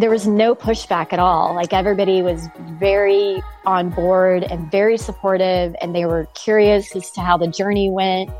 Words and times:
there 0.00 0.10
was 0.10 0.26
no 0.26 0.54
pushback 0.54 1.12
at 1.12 1.18
all. 1.18 1.54
Like 1.54 1.72
everybody 1.72 2.22
was 2.22 2.48
very 2.78 3.42
on 3.66 3.90
board 3.90 4.44
and 4.44 4.70
very 4.70 4.96
supportive, 4.96 5.76
and 5.82 5.94
they 5.94 6.06
were 6.06 6.26
curious 6.34 6.96
as 6.96 7.10
to 7.12 7.20
how 7.20 7.36
the 7.36 7.48
journey 7.48 7.90
went. 7.90 8.30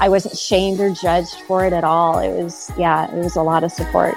I 0.00 0.08
wasn't 0.08 0.36
shamed 0.36 0.80
or 0.80 0.90
judged 0.90 1.34
for 1.46 1.64
it 1.64 1.72
at 1.72 1.84
all. 1.84 2.18
It 2.18 2.42
was, 2.42 2.72
yeah, 2.76 3.08
it 3.14 3.22
was 3.22 3.36
a 3.36 3.42
lot 3.42 3.62
of 3.62 3.70
support. 3.70 4.14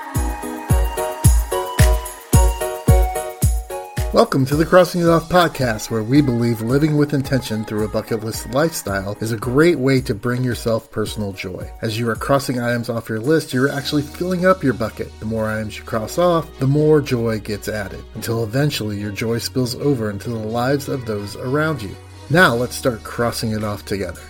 Welcome 4.14 4.46
to 4.46 4.55
the 4.55 4.66
Crossing 4.66 5.02
It 5.02 5.10
Off 5.10 5.28
podcast, 5.28 5.92
where 5.92 6.02
we 6.02 6.21
believe 6.21 6.62
living 6.62 6.96
with 6.96 7.14
intention 7.14 7.66
through 7.66 7.84
a 7.84 7.90
bucket 7.90 8.23
list 8.23 8.50
lifestyle 8.52 9.18
is 9.20 9.34
a 9.34 9.38
great 9.38 9.78
way 9.78 10.00
to 10.00 10.16
bring 10.16 10.46
yourself 10.46 10.90
personal 10.90 11.34
joy. 11.34 11.70
As 11.81 12.00
you 12.00 12.09
are 12.09 12.16
crossing 12.16 12.58
items 12.58 12.88
off 12.88 13.09
your 13.09 13.20
list, 13.20 13.52
you're 13.52 13.70
actually 13.70 14.04
filling 14.04 14.45
up 14.45 14.64
your 14.64 14.72
bucket. 14.72 15.12
The 15.20 15.26
more 15.26 15.50
items 15.50 15.78
you 15.78 15.84
cross 15.84 16.17
off, 16.17 16.48
the 16.59 16.67
more 16.67 17.02
joy 17.02 17.41
gets 17.41 17.67
added, 17.67 18.02
until 18.16 18.45
eventually 18.45 18.98
your 18.98 19.12
joy 19.12 19.40
spills 19.40 19.76
over 19.76 20.09
into 20.09 20.30
the 20.30 20.38
lives 20.38 20.88
of 20.88 21.05
those 21.05 21.36
around 21.36 21.81
you. 21.81 21.94
Now 22.30 22.55
let's 22.55 22.78
start 22.78 23.03
crossing 23.03 23.52
it 23.52 23.66
off 23.66 23.84
together. 23.84 24.22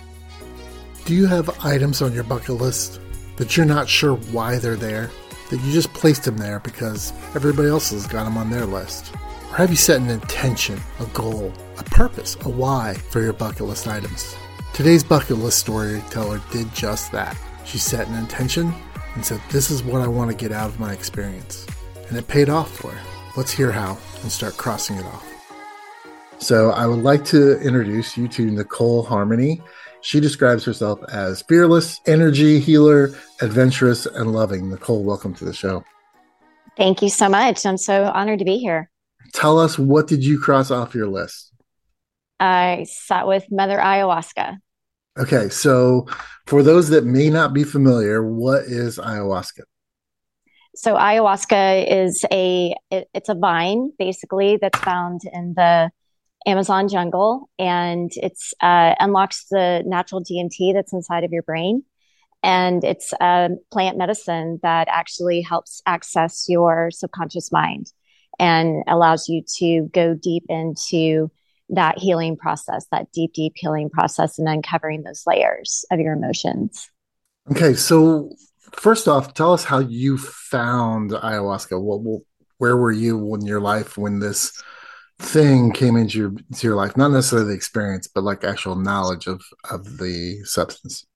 Do 1.04 1.14
you 1.14 1.26
have 1.26 1.64
items 1.64 2.02
on 2.02 2.12
your 2.12 2.24
bucket 2.24 2.56
list 2.56 3.00
that 3.36 3.56
you're 3.56 3.64
not 3.64 3.88
sure 3.88 4.16
why 4.16 4.58
they're 4.58 4.74
there? 4.74 5.12
That 5.50 5.60
you 5.60 5.72
just 5.72 5.94
placed 5.94 6.24
them 6.24 6.36
there 6.36 6.58
because 6.58 7.12
everybody 7.36 7.68
else 7.68 7.90
has 7.92 8.08
got 8.08 8.24
them 8.24 8.36
on 8.36 8.50
their 8.50 8.66
list? 8.66 9.14
Have 9.58 9.70
you 9.70 9.76
set 9.76 10.00
an 10.00 10.08
intention, 10.08 10.80
a 11.00 11.06
goal, 11.06 11.52
a 11.78 11.82
purpose, 11.82 12.36
a 12.42 12.48
why 12.48 12.94
for 12.94 13.20
your 13.20 13.32
bucket 13.32 13.62
list 13.62 13.88
items? 13.88 14.36
Today's 14.72 15.02
bucket 15.02 15.38
list 15.38 15.58
storyteller 15.58 16.40
did 16.52 16.72
just 16.72 17.10
that. 17.10 17.36
She 17.64 17.76
set 17.76 18.06
an 18.06 18.14
intention 18.14 18.72
and 19.16 19.24
said, 19.24 19.40
This 19.50 19.72
is 19.72 19.82
what 19.82 20.00
I 20.00 20.06
want 20.06 20.30
to 20.30 20.36
get 20.36 20.52
out 20.52 20.68
of 20.68 20.78
my 20.78 20.92
experience. 20.92 21.66
And 22.08 22.16
it 22.16 22.28
paid 22.28 22.48
off 22.48 22.70
for 22.70 22.92
her. 22.92 23.00
Let's 23.36 23.50
hear 23.50 23.72
how 23.72 23.98
and 24.22 24.30
start 24.30 24.56
crossing 24.56 24.94
it 24.94 25.04
off. 25.06 25.26
So, 26.38 26.70
I 26.70 26.86
would 26.86 27.02
like 27.02 27.24
to 27.24 27.60
introduce 27.60 28.16
you 28.16 28.28
to 28.28 28.52
Nicole 28.52 29.02
Harmony. 29.02 29.60
She 30.02 30.20
describes 30.20 30.64
herself 30.64 31.00
as 31.10 31.42
fearless, 31.42 32.00
energy 32.06 32.60
healer, 32.60 33.12
adventurous, 33.40 34.06
and 34.06 34.32
loving. 34.32 34.70
Nicole, 34.70 35.02
welcome 35.02 35.34
to 35.34 35.44
the 35.44 35.52
show. 35.52 35.82
Thank 36.76 37.02
you 37.02 37.08
so 37.08 37.28
much. 37.28 37.66
I'm 37.66 37.76
so 37.76 38.04
honored 38.04 38.38
to 38.38 38.44
be 38.44 38.58
here 38.58 38.88
tell 39.32 39.58
us 39.58 39.78
what 39.78 40.06
did 40.06 40.24
you 40.24 40.38
cross 40.38 40.70
off 40.70 40.94
your 40.94 41.08
list? 41.08 41.52
I 42.40 42.86
sat 42.88 43.26
with 43.26 43.46
Mother 43.50 43.78
Ayahuasca. 43.78 44.58
Okay, 45.18 45.48
so 45.48 46.06
for 46.46 46.62
those 46.62 46.90
that 46.90 47.04
may 47.04 47.28
not 47.28 47.52
be 47.52 47.64
familiar, 47.64 48.22
what 48.22 48.62
is 48.62 48.98
ayahuasca? 48.98 49.62
So 50.76 50.94
ayahuasca 50.94 51.90
is 51.90 52.24
a 52.30 52.72
it, 52.90 53.08
it's 53.12 53.28
a 53.28 53.34
vine 53.34 53.90
basically 53.98 54.58
that's 54.58 54.78
found 54.78 55.22
in 55.32 55.54
the 55.56 55.90
Amazon 56.46 56.88
jungle, 56.88 57.50
and 57.58 58.12
it's 58.14 58.54
uh, 58.60 58.94
unlocks 59.00 59.46
the 59.50 59.82
natural 59.86 60.22
DMT 60.22 60.72
that's 60.72 60.92
inside 60.92 61.24
of 61.24 61.32
your 61.32 61.42
brain, 61.42 61.82
and 62.44 62.84
it's 62.84 63.12
a 63.20 63.50
plant 63.72 63.98
medicine 63.98 64.60
that 64.62 64.86
actually 64.88 65.40
helps 65.42 65.82
access 65.84 66.46
your 66.48 66.92
subconscious 66.92 67.50
mind 67.50 67.92
and 68.38 68.84
allows 68.86 69.28
you 69.28 69.42
to 69.56 69.88
go 69.92 70.14
deep 70.14 70.44
into 70.48 71.30
that 71.70 71.98
healing 71.98 72.36
process, 72.36 72.86
that 72.92 73.12
deep, 73.12 73.32
deep 73.34 73.52
healing 73.56 73.90
process, 73.90 74.38
and 74.38 74.48
uncovering 74.48 75.02
those 75.02 75.24
layers 75.26 75.84
of 75.90 76.00
your 76.00 76.14
emotions. 76.14 76.90
Okay, 77.50 77.74
so 77.74 78.30
first 78.72 79.08
off, 79.08 79.34
tell 79.34 79.52
us 79.52 79.64
how 79.64 79.78
you 79.78 80.18
found 80.18 81.10
ayahuasca. 81.10 81.80
What, 81.80 82.22
where 82.58 82.76
were 82.76 82.92
you 82.92 83.34
in 83.34 83.46
your 83.46 83.60
life 83.60 83.98
when 83.98 84.18
this 84.18 84.52
thing 85.18 85.72
came 85.72 85.96
into 85.96 86.18
your, 86.18 86.28
into 86.28 86.66
your 86.66 86.76
life? 86.76 86.96
Not 86.96 87.10
necessarily 87.10 87.48
the 87.48 87.54
experience, 87.54 88.06
but 88.06 88.24
like 88.24 88.44
actual 88.44 88.76
knowledge 88.76 89.26
of 89.26 89.42
of 89.70 89.98
the 89.98 90.42
substance. 90.44 91.06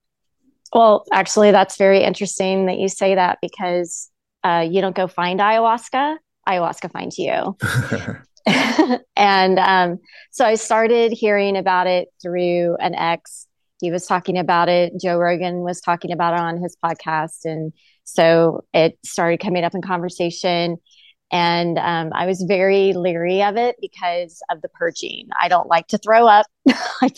Well, 0.73 1.05
actually, 1.13 1.51
that's 1.51 1.77
very 1.77 2.03
interesting 2.03 2.65
that 2.65 2.79
you 2.79 2.87
say 2.87 3.15
that 3.15 3.37
because 3.41 4.09
uh, 4.43 4.65
you 4.69 4.81
don't 4.81 4.95
go 4.95 5.07
find 5.07 5.39
ayahuasca 5.39 6.17
ayahuasca 6.47 6.91
finds 6.91 7.17
you. 7.17 7.57
and 9.15 9.59
um, 9.59 9.99
so 10.31 10.45
I 10.45 10.55
started 10.55 11.11
hearing 11.11 11.57
about 11.57 11.87
it 11.87 12.09
through 12.21 12.75
an 12.79 12.95
ex. 12.95 13.47
He 13.79 13.91
was 13.91 14.05
talking 14.05 14.37
about 14.37 14.69
it. 14.69 14.93
Joe 15.01 15.17
Rogan 15.17 15.59
was 15.59 15.81
talking 15.81 16.11
about 16.11 16.33
it 16.33 16.39
on 16.39 16.61
his 16.61 16.77
podcast. 16.83 17.45
And 17.45 17.73
so 18.03 18.63
it 18.73 18.97
started 19.05 19.39
coming 19.39 19.63
up 19.63 19.75
in 19.75 19.81
conversation. 19.81 20.77
And 21.31 21.79
um, 21.79 22.11
I 22.13 22.25
was 22.25 22.45
very 22.47 22.93
leery 22.93 23.41
of 23.43 23.57
it 23.57 23.77
because 23.81 24.41
of 24.51 24.61
the 24.61 24.69
purging. 24.69 25.29
I 25.41 25.47
don't 25.47 25.67
like 25.67 25.87
to 25.87 25.97
throw 25.97 26.27
up. 26.27 26.45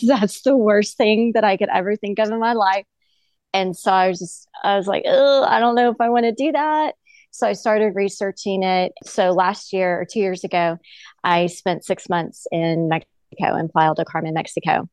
That's 0.02 0.42
the 0.42 0.56
worst 0.56 0.96
thing 0.96 1.32
that 1.34 1.44
I 1.44 1.56
could 1.56 1.68
ever 1.68 1.96
think 1.96 2.18
of 2.18 2.30
in 2.30 2.38
my 2.38 2.54
life. 2.54 2.86
And 3.52 3.76
so 3.76 3.90
I 3.90 4.08
was 4.08 4.18
just, 4.18 4.48
I 4.62 4.76
was 4.76 4.86
like, 4.86 5.04
I 5.06 5.58
don't 5.60 5.74
know 5.74 5.90
if 5.90 6.00
I 6.00 6.08
want 6.08 6.24
to 6.24 6.32
do 6.32 6.52
that. 6.52 6.94
So 7.36 7.46
I 7.46 7.52
started 7.52 7.94
researching 7.94 8.62
it. 8.62 8.92
So 9.04 9.32
last 9.32 9.74
year 9.74 10.00
or 10.00 10.06
two 10.06 10.20
years 10.20 10.42
ago, 10.42 10.78
I 11.22 11.48
spent 11.48 11.84
six 11.84 12.08
months 12.08 12.46
in 12.50 12.88
Mexico 12.88 13.56
in 13.56 13.68
Playa 13.68 13.94
del 13.94 14.06
Carmen, 14.06 14.32
Mexico. 14.32 14.88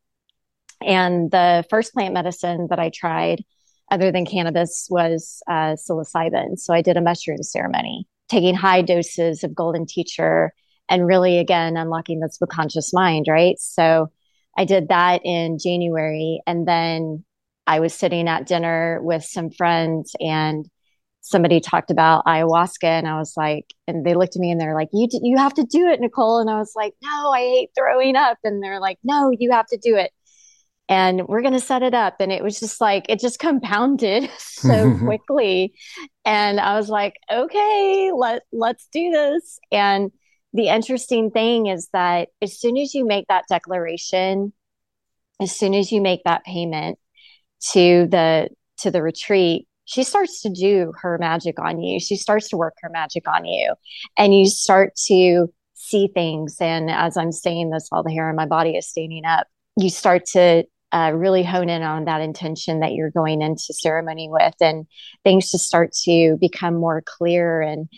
And 0.85 1.31
the 1.31 1.63
first 1.69 1.93
plant 1.93 2.13
medicine 2.13 2.67
that 2.69 2.79
I 2.79 2.89
tried, 2.93 3.45
other 3.89 4.11
than 4.11 4.25
cannabis, 4.25 4.87
was 4.89 5.41
uh, 5.47 5.77
psilocybin. 5.77 6.59
So 6.59 6.73
I 6.73 6.81
did 6.81 6.97
a 6.97 7.01
mushroom 7.01 7.41
ceremony, 7.43 8.09
taking 8.27 8.55
high 8.55 8.81
doses 8.81 9.45
of 9.45 9.55
golden 9.55 9.85
teacher 9.85 10.53
and 10.89 11.07
really, 11.07 11.37
again, 11.37 11.77
unlocking 11.77 12.19
the 12.19 12.27
subconscious 12.27 12.91
mind, 12.93 13.27
right? 13.29 13.57
So 13.57 14.11
I 14.57 14.65
did 14.65 14.89
that 14.89 15.21
in 15.23 15.59
January. 15.59 16.41
And 16.45 16.67
then 16.67 17.23
I 17.65 17.79
was 17.79 17.93
sitting 17.93 18.27
at 18.27 18.47
dinner 18.47 18.99
with 19.01 19.23
some 19.23 19.49
friends 19.49 20.13
and 20.19 20.69
somebody 21.23 21.61
talked 21.61 21.89
about 21.89 22.25
ayahuasca 22.25 22.84
and 22.84 23.07
I 23.07 23.17
was 23.17 23.34
like, 23.38 23.73
and 23.88 24.06
they 24.06 24.13
looked 24.13 24.35
at 24.35 24.41
me 24.41 24.51
and 24.51 24.59
they're 24.59 24.75
like, 24.75 24.89
you, 24.91 25.07
you 25.23 25.38
have 25.38 25.53
to 25.53 25.63
do 25.63 25.88
it, 25.88 26.01
Nicole. 26.01 26.39
And 26.39 26.50
I 26.50 26.59
was 26.59 26.73
like, 26.75 26.94
no, 27.01 27.31
I 27.31 27.39
hate 27.39 27.69
throwing 27.75 28.17
up. 28.17 28.38
And 28.44 28.61
they're 28.61 28.81
like, 28.81 29.00
no, 29.06 29.31
you 29.31 29.51
have 29.51 29.66
to 29.67 29.78
do 29.78 29.95
it. 29.95 30.11
And 30.89 31.25
we're 31.29 31.41
going 31.41 31.53
to 31.53 31.61
set 31.61 31.81
it 31.81 31.94
up. 31.94 32.17
And 32.19 32.29
it 32.29 32.44
was 32.44 32.59
just 32.59 32.81
like, 32.81 33.06
it 33.07 33.22
just 33.22 33.39
compounded 33.39 34.29
so 34.38 34.97
quickly. 35.03 35.73
And 36.25 36.59
I 36.59 36.75
was 36.75 36.89
like, 36.89 37.13
okay, 37.31 38.11
let, 38.13 38.44
let's 38.51 38.90
do 38.91 39.09
this. 39.09 39.59
And 39.72 40.11
the 40.51 40.67
interesting 40.67 41.31
thing 41.31 41.67
is 41.67 41.88
that 41.94 42.29
as 42.41 42.59
soon 42.59 42.75
as 42.78 42.94
you 42.94 43.05
make 43.05 43.28
that 43.29 43.45
declaration, 43.47 44.51
as 45.41 45.55
soon 45.55 45.73
as 45.73 45.90
you 45.90 46.01
make 46.01 46.25
that 46.25 46.44
payment 46.44 47.00
to 47.72 48.07
the, 48.07 48.50
to 48.79 48.91
the 48.91 49.01
retreat, 49.01 49.67
she 49.85 50.03
starts 50.03 50.41
to 50.41 50.49
do 50.49 50.94
her 51.01 51.17
magic 51.19 51.59
on 51.59 51.81
you. 51.81 51.99
She 51.99 52.16
starts 52.16 52.49
to 52.49 52.57
work 52.57 52.75
her 52.81 52.89
magic 52.89 53.27
on 53.27 53.45
you. 53.45 53.73
And 54.17 54.35
you 54.38 54.45
start 54.47 54.95
to 55.07 55.47
see 55.73 56.09
things. 56.13 56.57
And 56.59 56.89
as 56.89 57.17
I'm 57.17 57.31
saying 57.31 57.69
this, 57.69 57.89
all 57.91 58.03
the 58.03 58.11
hair 58.11 58.29
on 58.29 58.35
my 58.35 58.45
body 58.45 58.77
is 58.77 58.88
standing 58.88 59.25
up. 59.25 59.47
You 59.77 59.89
start 59.89 60.25
to 60.33 60.63
uh, 60.93 61.11
really 61.13 61.43
hone 61.43 61.69
in 61.69 61.81
on 61.81 62.05
that 62.05 62.22
intention 62.22 62.79
that 62.79 62.93
you're 62.93 63.09
going 63.09 63.41
into 63.41 63.73
ceremony 63.73 64.29
with, 64.29 64.53
and 64.61 64.85
things 65.23 65.51
just 65.51 65.66
start 65.66 65.91
to 66.03 66.38
become 66.39 66.75
more 66.75 67.01
clear. 67.01 67.61
And 67.61 67.89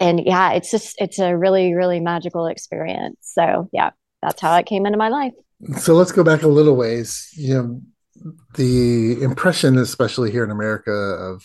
and 0.00 0.20
yeah, 0.24 0.52
it's 0.52 0.70
just 0.70 0.96
it's 0.98 1.20
a 1.20 1.36
really 1.36 1.74
really 1.74 2.00
magical 2.00 2.46
experience. 2.46 3.16
So 3.20 3.68
yeah, 3.72 3.90
that's 4.20 4.40
how 4.40 4.56
it 4.56 4.66
came 4.66 4.84
into 4.84 4.98
my 4.98 5.08
life. 5.08 5.32
So 5.78 5.94
let's 5.94 6.10
go 6.10 6.24
back 6.24 6.42
a 6.42 6.48
little 6.48 6.74
ways. 6.74 7.28
You 7.36 7.54
know, 7.54 7.80
the 8.54 9.22
impression, 9.22 9.78
especially 9.78 10.30
here 10.30 10.44
in 10.44 10.50
America, 10.50 10.92
of 10.92 11.44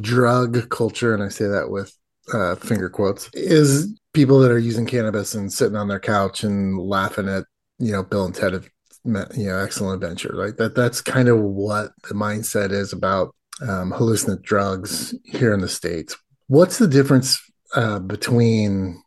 drug 0.00 0.68
culture, 0.70 1.14
and 1.14 1.22
I 1.22 1.28
say 1.28 1.46
that 1.46 1.70
with 1.70 1.94
uh, 2.32 2.54
finger 2.56 2.88
quotes, 2.88 3.28
is 3.34 3.98
people 4.12 4.38
that 4.40 4.50
are 4.50 4.58
using 4.58 4.86
cannabis 4.86 5.34
and 5.34 5.52
sitting 5.52 5.76
on 5.76 5.88
their 5.88 6.00
couch 6.00 6.42
and 6.42 6.78
laughing 6.78 7.28
at 7.28 7.44
you 7.78 7.92
know 7.92 8.02
Bill 8.02 8.24
and 8.24 8.34
Ted, 8.34 8.52
have 8.52 8.68
met, 9.04 9.36
you 9.36 9.48
know, 9.48 9.58
excellent 9.58 10.02
adventure. 10.02 10.34
right? 10.34 10.56
that. 10.56 10.74
That's 10.74 11.00
kind 11.00 11.28
of 11.28 11.38
what 11.38 11.92
the 12.08 12.14
mindset 12.14 12.70
is 12.70 12.92
about 12.92 13.34
um, 13.66 13.90
hallucinant 13.90 14.42
drugs 14.42 15.14
here 15.24 15.52
in 15.52 15.60
the 15.60 15.68
states. 15.68 16.16
What's 16.46 16.78
the 16.78 16.88
difference 16.88 17.40
uh, 17.74 18.00
between 18.00 19.02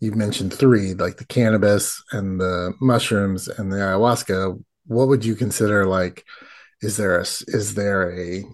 you've 0.00 0.16
mentioned 0.16 0.54
three, 0.54 0.94
like 0.94 1.16
the 1.16 1.26
cannabis 1.26 2.02
and 2.12 2.40
the 2.40 2.72
mushrooms 2.80 3.48
and 3.48 3.72
the 3.72 3.76
ayahuasca? 3.76 4.62
What 4.88 5.08
would 5.08 5.24
you 5.24 5.34
consider 5.34 5.86
like 5.86 6.24
is 6.82 6.96
there 6.96 7.18
a 7.18 7.22
is 7.22 7.74
there 7.74 8.12
a 8.12 8.44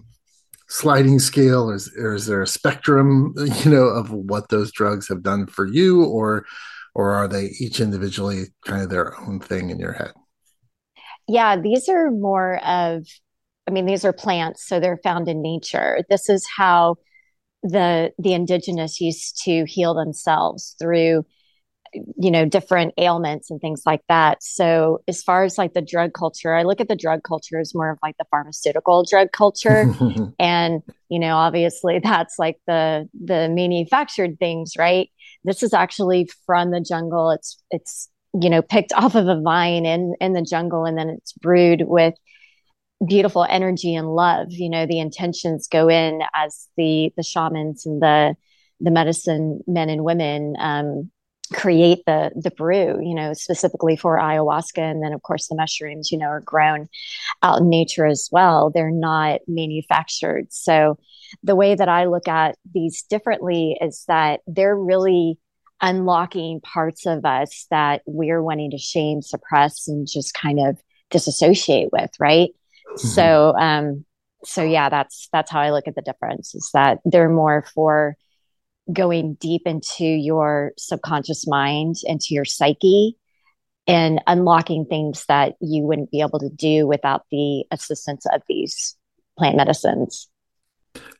sliding 0.67 1.19
scale? 1.19 1.69
Or 1.69 1.75
is, 1.75 1.91
or 1.97 2.15
is 2.15 2.25
there 2.25 2.41
a 2.41 2.47
spectrum 2.47 3.33
you 3.63 3.71
know 3.71 3.85
of 3.85 4.11
what 4.11 4.49
those 4.49 4.71
drugs 4.71 5.07
have 5.07 5.23
done 5.23 5.47
for 5.47 5.65
you? 5.65 6.03
Or 6.03 6.45
or 6.93 7.13
are 7.13 7.27
they 7.27 7.51
each 7.59 7.79
individually 7.79 8.45
kind 8.65 8.81
of 8.81 8.89
their 8.89 9.19
own 9.19 9.39
thing 9.39 9.69
in 9.69 9.79
your 9.79 9.93
head? 9.93 10.13
Yeah 11.27 11.59
these 11.59 11.89
are 11.89 12.11
more 12.11 12.63
of 12.65 13.05
i 13.67 13.71
mean 13.71 13.85
these 13.85 14.05
are 14.05 14.13
plants 14.13 14.67
so 14.67 14.79
they're 14.79 14.99
found 15.03 15.27
in 15.27 15.41
nature. 15.41 15.99
This 16.09 16.29
is 16.29 16.45
how 16.55 16.95
the 17.63 18.11
the 18.19 18.33
indigenous 18.33 19.01
used 19.01 19.41
to 19.43 19.65
heal 19.65 19.93
themselves 19.93 20.75
through 20.79 21.25
you 22.17 22.31
know 22.31 22.45
different 22.45 22.93
ailments 22.97 23.49
and 23.49 23.59
things 23.61 23.83
like 23.85 24.01
that. 24.09 24.41
So 24.43 25.01
as 25.07 25.21
far 25.23 25.43
as 25.43 25.57
like 25.57 25.73
the 25.73 25.81
drug 25.81 26.13
culture 26.13 26.53
i 26.53 26.63
look 26.63 26.81
at 26.81 26.87
the 26.87 26.95
drug 26.95 27.23
culture 27.23 27.59
as 27.59 27.75
more 27.75 27.89
of 27.89 27.99
like 28.03 28.17
the 28.17 28.25
pharmaceutical 28.31 29.03
drug 29.03 29.31
culture. 29.31 29.85
And 30.39 30.81
you 31.09 31.19
know 31.19 31.35
obviously 31.35 31.99
that's 32.03 32.37
like 32.37 32.57
the 32.67 33.09
the 33.13 33.49
manufactured 33.49 34.37
things 34.39 34.73
right? 34.77 35.09
This 35.43 35.63
is 35.63 35.73
actually 35.73 36.29
from 36.45 36.71
the 36.71 36.81
jungle. 36.81 37.31
It's 37.31 37.61
it's 37.71 38.09
you 38.39 38.49
know 38.49 38.61
picked 38.61 38.93
off 38.93 39.15
of 39.15 39.27
a 39.27 39.39
vine 39.41 39.85
in 39.85 40.15
in 40.19 40.33
the 40.33 40.41
jungle 40.41 40.85
and 40.85 40.97
then 40.97 41.09
it's 41.09 41.33
brewed 41.33 41.83
with 41.85 42.15
beautiful 43.05 43.45
energy 43.49 43.95
and 43.95 44.07
love. 44.07 44.47
You 44.49 44.69
know 44.69 44.85
the 44.85 44.99
intentions 44.99 45.67
go 45.67 45.89
in 45.89 46.21
as 46.33 46.67
the 46.77 47.13
the 47.17 47.23
shamans 47.23 47.85
and 47.85 48.01
the 48.01 48.35
the 48.79 48.91
medicine 48.91 49.61
men 49.67 49.89
and 49.89 50.03
women 50.03 50.55
um, 50.59 51.11
create 51.53 51.99
the 52.05 52.31
the 52.35 52.51
brew 52.51 52.99
you 53.01 53.13
know 53.13 53.33
specifically 53.33 53.95
for 53.95 54.17
ayahuasca 54.17 54.79
and 54.79 55.03
then 55.03 55.13
of 55.13 55.21
course 55.21 55.47
the 55.47 55.55
mushrooms 55.55 56.11
you 56.11 56.17
know 56.17 56.27
are 56.27 56.41
grown 56.41 56.89
out 57.43 57.59
in 57.59 57.69
nature 57.69 58.05
as 58.05 58.29
well. 58.31 58.71
They're 58.73 58.91
not 58.91 59.41
manufactured. 59.47 60.47
So 60.49 60.97
the 61.43 61.55
way 61.55 61.75
that 61.75 61.89
i 61.89 62.05
look 62.05 62.27
at 62.27 62.55
these 62.73 63.03
differently 63.03 63.77
is 63.81 64.05
that 64.07 64.41
they're 64.47 64.77
really 64.77 65.37
unlocking 65.81 66.61
parts 66.61 67.05
of 67.05 67.25
us 67.25 67.65
that 67.69 68.01
we're 68.05 68.41
wanting 68.41 68.71
to 68.71 68.77
shame 68.77 69.21
suppress 69.21 69.87
and 69.87 70.07
just 70.07 70.33
kind 70.33 70.59
of 70.59 70.77
disassociate 71.09 71.89
with 71.91 72.11
right? 72.19 72.51
Mm-hmm. 72.87 73.07
so 73.07 73.55
um 73.57 74.05
so 74.43 74.63
yeah 74.63 74.89
that's 74.89 75.27
that's 75.33 75.51
how 75.51 75.59
i 75.59 75.71
look 75.71 75.87
at 75.87 75.95
the 75.95 76.01
difference 76.01 76.53
is 76.53 76.69
that 76.73 76.99
they're 77.03 77.29
more 77.29 77.65
for 77.73 78.15
going 78.91 79.35
deep 79.35 79.63
into 79.65 80.05
your 80.05 80.73
subconscious 80.77 81.47
mind, 81.47 81.95
into 82.03 82.27
your 82.31 82.45
psyche, 82.45 83.17
and 83.87 84.21
unlocking 84.27 84.85
things 84.85 85.25
that 85.27 85.55
you 85.61 85.83
wouldn't 85.83 86.11
be 86.11 86.21
able 86.21 86.39
to 86.39 86.49
do 86.49 86.87
without 86.87 87.25
the 87.31 87.65
assistance 87.71 88.25
of 88.33 88.41
these 88.47 88.95
plant 89.37 89.57
medicines. 89.57 90.27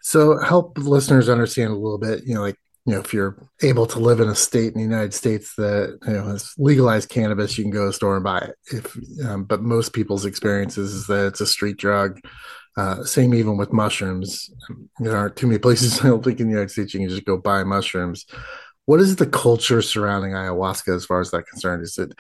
So, 0.01 0.39
help 0.39 0.77
listeners 0.77 1.29
understand 1.29 1.71
a 1.71 1.75
little 1.75 1.97
bit, 1.97 2.23
you 2.25 2.35
know, 2.35 2.41
like, 2.41 2.57
you 2.85 2.93
know, 2.93 2.99
if 2.99 3.13
you're 3.13 3.49
able 3.63 3.87
to 3.87 3.99
live 3.99 4.19
in 4.19 4.29
a 4.29 4.35
state 4.35 4.67
in 4.67 4.75
the 4.75 4.81
United 4.81 5.13
States 5.13 5.55
that 5.55 5.97
you 6.05 6.13
know 6.13 6.25
has 6.25 6.53
legalized 6.57 7.09
cannabis, 7.09 7.57
you 7.57 7.63
can 7.63 7.71
go 7.71 7.81
to 7.81 7.87
the 7.87 7.93
store 7.93 8.15
and 8.15 8.23
buy 8.23 8.37
it. 8.37 8.55
If, 8.71 9.25
um, 9.25 9.45
but 9.45 9.63
most 9.63 9.91
people's 9.91 10.23
experiences 10.23 10.93
is 10.93 11.07
that 11.07 11.27
it's 11.27 11.41
a 11.41 11.47
street 11.47 11.77
drug. 11.77 12.19
Uh, 12.77 13.03
same 13.03 13.33
even 13.33 13.57
with 13.57 13.71
mushrooms. 13.71 14.49
There 14.99 15.15
aren't 15.15 15.37
too 15.37 15.47
many 15.47 15.59
places 15.59 15.99
I 16.03 16.07
don't 16.07 16.23
think 16.23 16.39
in 16.39 16.47
the 16.47 16.53
United 16.53 16.71
States 16.71 16.93
you 16.93 16.99
can 16.99 17.09
just 17.09 17.25
go 17.25 17.37
buy 17.37 17.63
mushrooms. 17.63 18.25
What 18.85 18.99
is 18.99 19.15
the 19.15 19.25
culture 19.25 19.81
surrounding 19.81 20.31
ayahuasca 20.31 20.95
as 20.95 21.05
far 21.05 21.19
as 21.19 21.31
that 21.31 21.47
concerned? 21.47 21.83
Is 21.83 21.97
it 21.97 22.11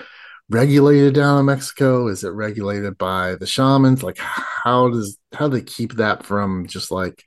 regulated 0.49 1.13
down 1.13 1.39
in 1.39 1.45
Mexico? 1.45 2.07
Is 2.07 2.23
it 2.23 2.29
regulated 2.29 2.97
by 2.97 3.35
the 3.35 3.45
shamans? 3.45 4.01
Like 4.01 4.17
how 4.17 4.89
does 4.89 5.17
how 5.33 5.47
do 5.47 5.57
they 5.57 5.63
keep 5.63 5.93
that 5.93 6.25
from 6.25 6.67
just 6.67 6.89
like 6.89 7.23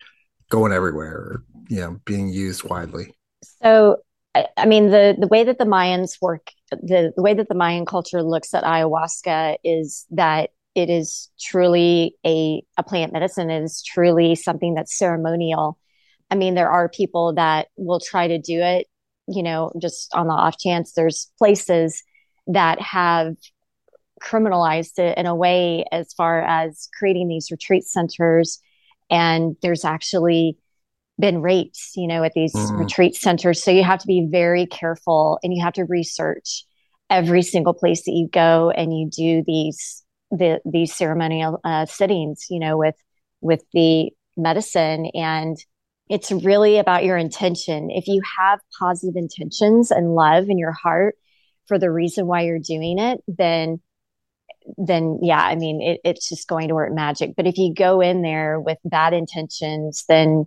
going 0.50 0.72
everywhere 0.72 1.12
or 1.12 1.44
you 1.69 1.81
know 1.81 2.00
being 2.04 2.28
used 2.28 2.64
widely? 2.64 3.14
So 3.62 3.98
I, 4.56 4.66
mean 4.66 4.90
the 4.90 5.16
the 5.19 5.26
way 5.26 5.44
that 5.44 5.58
the 5.58 5.64
Mayans 5.64 6.19
work 6.20 6.50
the, 6.70 7.12
the 7.14 7.22
way 7.22 7.34
that 7.34 7.48
the 7.48 7.54
Mayan 7.54 7.86
culture 7.86 8.22
looks 8.22 8.54
at 8.54 8.64
ayahuasca 8.64 9.56
is 9.64 10.06
that 10.10 10.50
it 10.78 10.88
is 10.88 11.28
truly 11.40 12.14
a, 12.25 12.62
a 12.76 12.84
plant 12.84 13.12
medicine. 13.12 13.50
It 13.50 13.64
is 13.64 13.82
truly 13.82 14.36
something 14.36 14.75
that's 14.75 14.96
ceremonial. 14.96 15.76
I 16.30 16.36
mean, 16.36 16.54
there 16.54 16.70
are 16.70 16.88
people 16.88 17.34
that 17.34 17.66
will 17.76 17.98
try 17.98 18.28
to 18.28 18.38
do 18.38 18.60
it, 18.60 18.86
you 19.26 19.42
know, 19.42 19.72
just 19.82 20.14
on 20.14 20.28
the 20.28 20.34
off 20.34 20.56
chance. 20.56 20.92
There's 20.92 21.32
places 21.36 22.04
that 22.46 22.80
have 22.80 23.34
criminalized 24.22 25.00
it 25.00 25.19
in 25.19 25.26
a 25.26 25.34
way 25.34 25.84
as 25.90 26.12
far 26.12 26.42
as 26.42 26.88
creating 26.96 27.26
these 27.26 27.50
retreat 27.50 27.84
centers. 27.84 28.60
And 29.10 29.56
there's 29.62 29.84
actually 29.84 30.58
been 31.19 31.42
rapes, 31.42 31.92
you 31.96 32.06
know, 32.06 32.22
at 32.22 32.34
these 32.34 32.54
mm. 32.54 32.78
retreat 32.78 33.16
centers. 33.16 33.64
So 33.64 33.72
you 33.72 33.82
have 33.82 33.98
to 33.98 34.06
be 34.06 34.28
very 34.31 34.66
careful 34.66 35.40
and 35.42 35.52
you 35.52 35.64
have 35.64 35.72
to 35.74 35.84
research 35.84 36.64
every 37.10 37.42
single 37.42 37.74
place 37.74 38.04
that 38.04 38.12
you 38.12 38.28
go 38.32 38.70
and 38.70 38.96
you 38.96 39.10
do 39.10 39.42
these 39.44 40.04
the 40.30 40.60
these 40.64 40.94
ceremonial 40.94 41.60
uh, 41.64 41.86
sittings, 41.86 42.46
you 42.50 42.60
know, 42.60 42.76
with 42.76 42.96
with 43.40 43.62
the 43.72 44.10
medicine, 44.36 45.06
and 45.14 45.56
it's 46.08 46.30
really 46.30 46.78
about 46.78 47.04
your 47.04 47.16
intention. 47.16 47.90
If 47.90 48.06
you 48.08 48.22
have 48.38 48.60
positive 48.78 49.16
intentions 49.16 49.90
and 49.90 50.14
love 50.14 50.48
in 50.48 50.58
your 50.58 50.72
heart 50.72 51.16
for 51.66 51.78
the 51.78 51.90
reason 51.90 52.26
why 52.26 52.42
you're 52.42 52.58
doing 52.58 52.98
it, 52.98 53.20
then 53.26 53.80
then 54.76 55.19
yeah, 55.22 55.40
I 55.40 55.56
mean, 55.56 55.80
it, 55.80 56.00
it's 56.04 56.28
just 56.28 56.48
going 56.48 56.69
to 56.69 56.74
work 56.74 56.92
magic. 56.92 57.34
But 57.36 57.46
if 57.46 57.56
you 57.56 57.74
go 57.74 58.00
in 58.00 58.22
there 58.22 58.60
with 58.60 58.78
bad 58.84 59.12
intentions, 59.14 60.04
then 60.08 60.46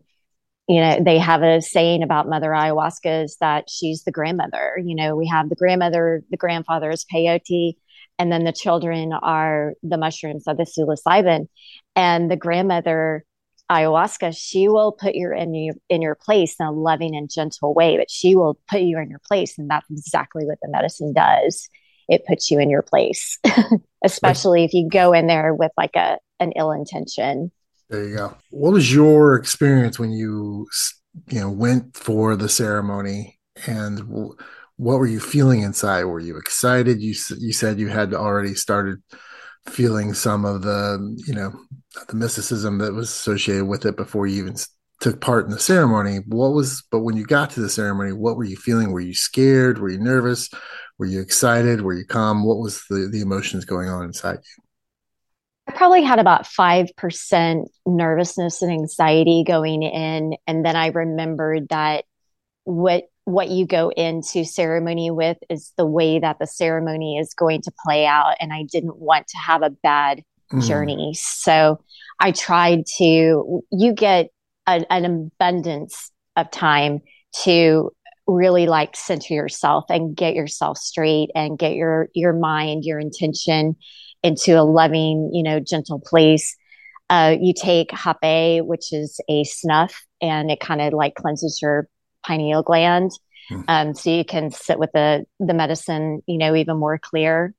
you 0.67 0.79
know 0.79 0.99
they 1.03 1.17
have 1.17 1.41
a 1.41 1.61
saying 1.61 2.03
about 2.03 2.29
mother 2.29 2.49
ayahuasca 2.49 3.25
is 3.25 3.37
that 3.41 3.69
she's 3.69 4.03
the 4.03 4.11
grandmother 4.11 4.79
you 4.83 4.95
know 4.95 5.15
we 5.15 5.27
have 5.27 5.49
the 5.49 5.55
grandmother 5.55 6.23
the 6.29 6.37
grandfather 6.37 6.89
is 6.91 7.05
peyote 7.11 7.75
and 8.21 8.31
then 8.31 8.43
the 8.43 8.51
children 8.51 9.13
are 9.13 9.73
the 9.81 9.97
mushrooms 9.97 10.43
of 10.45 10.55
the 10.55 10.63
psilocybin. 10.63 11.47
And 11.95 12.29
the 12.29 12.35
grandmother 12.35 13.25
ayahuasca 13.71 14.35
she 14.37 14.67
will 14.67 14.91
put 14.91 15.15
you 15.15 15.33
in 15.33 15.55
your 15.55 15.73
in 15.89 16.01
your 16.03 16.13
place 16.13 16.55
in 16.59 16.65
a 16.65 16.71
loving 16.71 17.15
and 17.15 17.31
gentle 17.31 17.73
way 17.73 17.95
but 17.95 18.11
she 18.11 18.35
will 18.35 18.59
put 18.69 18.81
you 18.81 18.99
in 18.99 19.09
your 19.09 19.21
place 19.25 19.57
and 19.57 19.69
that's 19.69 19.89
exactly 19.89 20.45
what 20.45 20.59
the 20.61 20.69
medicine 20.69 21.13
does. 21.13 21.67
It 22.07 22.25
puts 22.27 22.51
you 22.51 22.59
in 22.59 22.69
your 22.69 22.83
place 22.83 23.39
especially 24.03 24.65
if 24.65 24.73
you 24.73 24.87
go 24.87 25.13
in 25.13 25.25
there 25.25 25.55
with 25.55 25.71
like 25.75 25.95
a 25.95 26.19
an 26.39 26.51
ill 26.55 26.71
intention. 26.71 27.51
There 27.89 28.07
you 28.07 28.15
go. 28.17 28.37
What 28.51 28.73
was 28.73 28.93
your 28.93 29.35
experience 29.35 29.97
when 29.97 30.11
you 30.11 30.67
you 31.29 31.39
know 31.39 31.49
went 31.49 31.97
for 31.97 32.35
the 32.35 32.49
ceremony? 32.49 33.39
And 33.65 34.33
what 34.77 34.99
were 34.99 35.07
you 35.07 35.19
feeling 35.19 35.61
inside? 35.61 36.05
Were 36.05 36.19
you 36.19 36.37
excited? 36.37 37.01
You 37.01 37.15
you 37.39 37.53
said 37.53 37.79
you 37.79 37.89
had 37.89 38.13
already 38.13 38.55
started 38.55 39.01
feeling 39.67 40.13
some 40.13 40.45
of 40.45 40.63
the 40.63 41.15
you 41.27 41.33
know 41.33 41.53
the 42.07 42.15
mysticism 42.15 42.79
that 42.79 42.93
was 42.93 43.09
associated 43.09 43.65
with 43.65 43.85
it 43.85 43.95
before 43.95 44.25
you 44.27 44.43
even 44.43 44.55
took 45.01 45.19
part 45.19 45.45
in 45.45 45.51
the 45.51 45.59
ceremony. 45.59 46.19
What 46.27 46.53
was 46.53 46.83
but 46.91 46.99
when 46.99 47.17
you 47.17 47.25
got 47.25 47.51
to 47.51 47.61
the 47.61 47.69
ceremony, 47.69 48.13
what 48.13 48.37
were 48.37 48.43
you 48.43 48.55
feeling? 48.57 48.91
Were 48.91 48.99
you 48.99 49.13
scared? 49.13 49.79
Were 49.79 49.89
you 49.89 49.99
nervous? 49.99 50.49
Were 50.97 51.05
you 51.05 51.21
excited? 51.21 51.81
Were 51.81 51.93
you 51.93 52.05
calm? 52.05 52.43
What 52.43 52.59
was 52.59 52.83
the 52.89 53.07
the 53.11 53.21
emotions 53.21 53.65
going 53.65 53.89
on 53.89 54.05
inside 54.05 54.37
you? 54.37 54.63
I 55.67 55.73
probably 55.73 56.03
had 56.03 56.19
about 56.19 56.43
5% 56.45 57.65
nervousness 57.85 58.61
and 58.61 58.71
anxiety 58.71 59.43
going 59.45 59.83
in. 59.83 60.35
And 60.47 60.65
then 60.65 60.75
I 60.75 60.87
remembered 60.87 61.69
that 61.69 62.05
what 62.63 63.05
what 63.25 63.49
you 63.49 63.65
go 63.65 63.89
into 63.89 64.43
ceremony 64.43 65.11
with 65.11 65.37
is 65.49 65.73
the 65.77 65.85
way 65.85 66.19
that 66.19 66.37
the 66.39 66.47
ceremony 66.47 67.17
is 67.17 67.33
going 67.33 67.61
to 67.61 67.71
play 67.83 68.05
out. 68.05 68.35
And 68.39 68.51
I 68.51 68.63
didn't 68.71 68.97
want 68.97 69.27
to 69.27 69.37
have 69.37 69.61
a 69.61 69.69
bad 69.69 70.23
mm. 70.51 70.65
journey. 70.67 71.13
So 71.13 71.83
I 72.19 72.31
tried 72.31 72.85
to, 72.97 73.61
you 73.71 73.93
get 73.93 74.29
a, 74.67 74.85
an 74.91 75.05
abundance 75.05 76.11
of 76.35 76.49
time 76.51 77.01
to 77.43 77.91
really 78.27 78.65
like 78.67 78.95
center 78.95 79.33
yourself 79.33 79.85
and 79.89 80.15
get 80.15 80.35
yourself 80.35 80.77
straight 80.77 81.29
and 81.35 81.57
get 81.57 81.73
your 81.73 82.07
your 82.13 82.33
mind 82.33 82.85
your 82.85 82.99
intention 82.99 83.75
into 84.23 84.53
a 84.53 84.63
loving 84.63 85.31
you 85.33 85.43
know 85.43 85.59
gentle 85.59 85.99
place 85.99 86.55
uh, 87.09 87.35
you 87.41 87.53
take 87.53 87.91
hape 87.91 88.63
which 88.63 88.93
is 88.93 89.19
a 89.27 89.43
snuff 89.43 90.05
and 90.21 90.49
it 90.49 90.59
kind 90.59 90.81
of 90.81 90.93
like 90.93 91.15
cleanses 91.15 91.59
your 91.61 91.89
pineal 92.25 92.63
gland. 92.63 93.11
Mm. 93.49 93.63
Um, 93.67 93.93
so 93.93 94.09
you 94.09 94.25
can 94.25 94.51
sit 94.51 94.79
with 94.79 94.91
the 94.93 95.25
the 95.39 95.53
medicine, 95.53 96.21
you 96.27 96.37
know, 96.37 96.55
even 96.55 96.77
more 96.77 96.97
clear. 96.97 97.53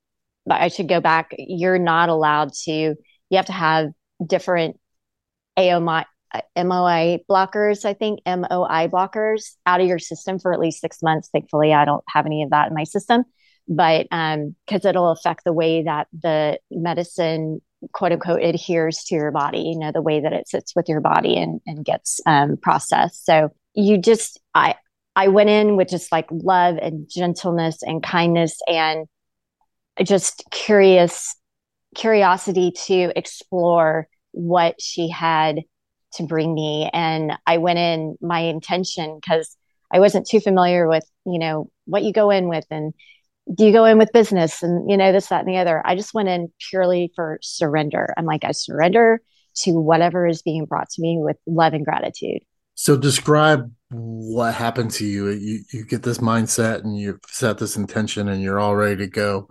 But 0.47 0.61
I 0.61 0.69
should 0.69 0.89
go 0.89 1.01
back. 1.01 1.35
You're 1.39 1.79
not 1.79 2.09
allowed 2.09 2.53
to. 2.65 2.73
You 2.73 3.37
have 3.37 3.47
to 3.47 3.53
have 3.53 3.91
different 4.25 4.79
AOMI, 5.59 6.05
MOI 6.57 7.21
blockers. 7.31 7.85
I 7.85 7.95
think 7.95 8.21
MOI 8.27 8.89
blockers 8.89 9.55
out 9.67 9.81
of 9.81 9.87
your 9.87 9.99
system 9.99 10.39
for 10.39 10.53
at 10.53 10.61
least 10.61 10.81
six 10.81 11.03
months. 11.03 11.29
Thankfully, 11.33 11.73
I 11.73 11.85
don't 11.85 12.05
have 12.09 12.27
any 12.27 12.43
of 12.43 12.51
that 12.51 12.69
in 12.69 12.75
my 12.75 12.85
system, 12.85 13.25
but 13.69 14.07
um, 14.11 14.57
because 14.67 14.85
it'll 14.85 15.11
affect 15.11 15.45
the 15.45 15.53
way 15.53 15.85
that 15.85 16.09
the 16.13 16.59
medicine 16.71 17.61
quote 17.93 18.13
unquote 18.13 18.43
adheres 18.43 19.05
to 19.05 19.15
your 19.15 19.31
body. 19.31 19.61
You 19.61 19.79
know, 19.79 19.93
the 19.93 20.03
way 20.03 20.21
that 20.21 20.33
it 20.33 20.49
sits 20.49 20.75
with 20.75 20.89
your 20.89 21.01
body 21.01 21.37
and 21.37 21.61
and 21.67 21.85
gets 21.85 22.21
um, 22.27 22.57
processed. 22.57 23.25
So 23.25 23.51
you 23.75 23.99
just 23.99 24.41
I 24.55 24.75
I 25.15 25.29
went 25.29 25.51
in 25.51 25.77
with 25.77 25.89
just 25.89 26.11
like 26.11 26.27
love 26.31 26.77
and 26.81 27.09
gentleness 27.09 27.83
and 27.83 28.03
kindness 28.03 28.59
and 28.67 29.07
just 30.03 30.45
curious 30.51 31.37
curiosity 31.95 32.73
to 32.87 33.13
explore 33.17 34.09
what 34.33 34.81
she 34.81 35.09
had 35.09 35.61
to 36.15 36.23
bring 36.23 36.55
me. 36.55 36.89
And 36.93 37.33
I 37.47 37.59
went 37.59 37.79
in 37.79 38.17
my 38.21 38.41
intention 38.41 39.19
because 39.21 39.57
I 39.93 40.01
wasn't 40.01 40.27
too 40.27 40.41
familiar 40.41 40.89
with, 40.89 41.05
you 41.27 41.39
know, 41.39 41.71
what 41.85 42.03
you 42.03 42.13
go 42.13 42.31
in 42.31 42.49
with 42.49 42.65
and 42.71 42.95
do 43.55 43.67
you 43.67 43.73
go 43.73 43.85
in 43.85 43.99
with 43.99 44.13
business 44.13 44.63
and, 44.63 44.91
you 44.91 44.97
know, 44.97 45.13
this, 45.13 45.27
that, 45.27 45.45
and 45.45 45.49
the 45.49 45.59
other. 45.59 45.83
I 45.85 45.97
just 45.97 46.15
went 46.15 46.29
in 46.29 46.53
purely 46.71 47.13
for 47.15 47.39
surrender. 47.43 48.15
I'm 48.17 48.25
like, 48.25 48.45
I 48.45 48.53
surrender 48.53 49.21
to 49.57 49.73
whatever 49.73 50.27
is 50.27 50.43
being 50.43 50.65
brought 50.65 50.89
to 50.91 51.03
me 51.03 51.19
with 51.21 51.37
love 51.47 51.75
and 51.75 51.85
gratitude. 51.85 52.43
So 52.83 52.97
describe 52.97 53.73
what 53.91 54.55
happened 54.55 54.91
to 54.95 55.07
you. 55.07 55.29
You 55.29 55.61
you 55.73 55.85
get 55.85 56.03
this 56.03 56.19
mindset 56.19 56.83
and 56.83 56.99
you 56.99 57.21
set 57.29 57.59
this 57.59 57.77
intention 57.77 58.29
and 58.29 58.43
you're 58.43 58.59
all 58.59 58.75
ready 58.75 58.97
to 58.97 59.07
go. 59.07 59.47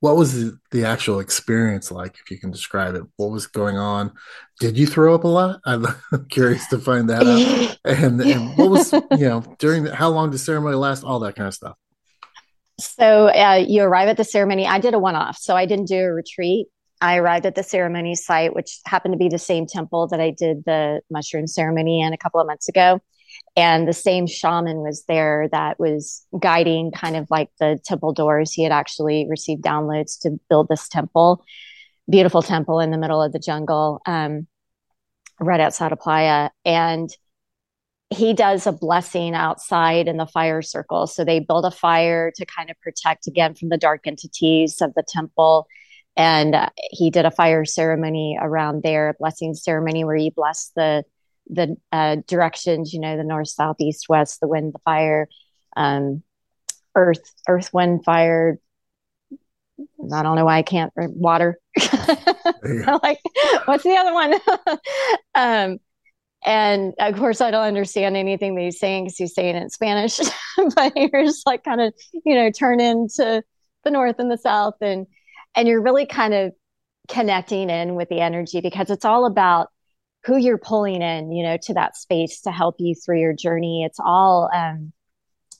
What 0.00 0.16
was 0.16 0.32
the, 0.32 0.58
the, 0.70 0.86
actual 0.86 1.20
experience 1.20 1.92
like 1.92 2.14
if 2.14 2.30
you 2.30 2.40
can 2.40 2.50
describe 2.50 2.94
it? 2.94 3.02
What 3.16 3.30
was 3.30 3.46
going 3.46 3.76
on? 3.76 4.12
Did 4.58 4.78
you 4.78 4.86
throw 4.86 5.14
up 5.14 5.24
a 5.24 5.28
lot? 5.28 5.60
I'm 5.66 5.84
curious 6.30 6.66
to 6.68 6.78
find 6.78 7.10
that 7.10 7.26
out. 7.26 7.76
And, 7.84 8.22
and 8.22 8.56
what 8.56 8.70
was 8.70 8.90
you 8.92 9.28
know 9.28 9.44
during 9.58 9.84
the, 9.84 9.94
how 9.94 10.08
long 10.08 10.30
did 10.30 10.36
the 10.36 10.38
ceremony 10.38 10.76
last? 10.76 11.04
All 11.04 11.20
that 11.20 11.36
kind 11.36 11.48
of 11.48 11.52
stuff. 11.52 11.76
So 12.80 13.28
uh, 13.28 13.62
you 13.68 13.82
arrive 13.82 14.08
at 14.08 14.16
the 14.16 14.24
ceremony. 14.24 14.66
I 14.66 14.78
did 14.78 14.94
a 14.94 14.98
one-off 14.98 15.36
so 15.36 15.54
i 15.54 15.66
didn't 15.66 15.88
do 15.88 15.98
a 15.98 16.10
retreat 16.10 16.68
i 17.02 17.16
arrived 17.16 17.44
at 17.44 17.54
the 17.54 17.62
ceremony 17.62 18.14
site 18.14 18.54
which 18.54 18.80
happened 18.86 19.12
to 19.12 19.18
be 19.18 19.28
the 19.28 19.38
same 19.38 19.66
temple 19.66 20.06
that 20.08 20.20
i 20.20 20.30
did 20.30 20.64
the 20.64 21.00
mushroom 21.10 21.46
ceremony 21.46 22.00
in 22.00 22.12
a 22.12 22.18
couple 22.18 22.40
of 22.40 22.46
months 22.46 22.68
ago. 22.68 23.00
And 23.56 23.88
the 23.88 23.94
same 23.94 24.26
shaman 24.26 24.78
was 24.78 25.04
there 25.08 25.48
that 25.52 25.80
was 25.80 26.26
guiding 26.38 26.92
kind 26.92 27.16
of 27.16 27.26
like 27.30 27.48
the 27.58 27.78
temple 27.82 28.12
doors. 28.12 28.52
He 28.52 28.62
had 28.62 28.72
actually 28.72 29.26
received 29.26 29.62
downloads 29.62 30.20
to 30.20 30.38
build 30.50 30.68
this 30.68 30.86
temple 30.86 31.42
beautiful 32.10 32.42
temple 32.42 32.80
in 32.80 32.90
the 32.90 32.98
middle 32.98 33.22
of 33.22 33.32
the 33.32 33.38
jungle 33.38 34.00
um, 34.06 34.46
right 35.40 35.60
outside 35.60 35.92
of 35.92 35.98
playa. 35.98 36.50
And 36.64 37.10
he 38.10 38.34
does 38.34 38.66
a 38.66 38.72
blessing 38.72 39.34
outside 39.34 40.08
in 40.08 40.18
the 40.18 40.26
fire 40.26 40.62
circle. 40.62 41.06
So 41.06 41.24
they 41.24 41.40
build 41.40 41.64
a 41.64 41.70
fire 41.70 42.30
to 42.36 42.44
kind 42.44 42.70
of 42.70 42.80
protect 42.80 43.26
again 43.26 43.54
from 43.54 43.70
the 43.70 43.78
dark 43.78 44.06
entities 44.06 44.82
of 44.82 44.92
the 44.94 45.04
temple 45.06 45.66
and 46.16 46.54
uh, 46.54 46.68
he 46.76 47.10
did 47.10 47.24
a 47.24 47.30
fire 47.30 47.64
ceremony 47.64 48.38
around 48.40 48.82
there 48.82 49.14
blessing 49.18 49.54
ceremony 49.54 50.04
where 50.04 50.16
he 50.16 50.30
blessed 50.30 50.72
the 50.76 51.04
the 51.48 51.76
uh, 51.90 52.16
directions, 52.26 52.92
you 52.92 53.00
know, 53.00 53.16
the 53.16 53.24
north, 53.24 53.48
south, 53.48 53.76
east, 53.80 54.08
west, 54.08 54.40
the 54.40 54.48
wind, 54.48 54.72
the 54.72 54.78
fire, 54.80 55.28
um, 55.76 56.22
earth, 56.94 57.34
earth, 57.48 57.72
wind, 57.72 58.04
fire. 58.04 58.58
I 60.12 60.22
don't 60.22 60.36
know 60.36 60.44
why 60.44 60.58
I 60.58 60.62
can't 60.62 60.92
water. 60.96 61.58
like, 63.02 63.20
what's 63.64 63.84
the 63.84 63.96
other 63.98 64.12
one? 64.12 64.34
um, 65.34 65.78
and 66.44 66.94
of 66.98 67.16
course, 67.16 67.40
I 67.40 67.50
don't 67.50 67.66
understand 67.66 68.16
anything 68.16 68.54
that 68.54 68.62
he's 68.62 68.78
saying 68.78 69.04
because 69.04 69.18
he's 69.18 69.34
saying 69.34 69.56
it 69.56 69.62
in 69.62 69.70
Spanish. 69.70 70.18
but 70.74 70.92
you're 70.96 71.24
just 71.24 71.46
like 71.46 71.64
kind 71.64 71.80
of, 71.80 71.94
you 72.24 72.34
know, 72.34 72.50
turn 72.50 72.80
into 72.80 73.42
the 73.84 73.90
north 73.90 74.18
and 74.18 74.30
the 74.30 74.38
south, 74.38 74.74
and 74.80 75.06
and 75.54 75.68
you're 75.68 75.82
really 75.82 76.06
kind 76.06 76.34
of 76.34 76.52
connecting 77.08 77.70
in 77.70 77.94
with 77.94 78.08
the 78.08 78.20
energy 78.20 78.60
because 78.60 78.90
it's 78.90 79.04
all 79.04 79.26
about 79.26 79.68
who 80.24 80.36
you're 80.36 80.58
pulling 80.58 81.02
in, 81.02 81.32
you 81.32 81.42
know, 81.42 81.56
to 81.62 81.74
that 81.74 81.96
space 81.96 82.42
to 82.42 82.52
help 82.52 82.76
you 82.78 82.94
through 82.94 83.20
your 83.20 83.32
journey. 83.32 83.84
It's 83.84 83.98
all, 83.98 84.48
um, 84.54 84.92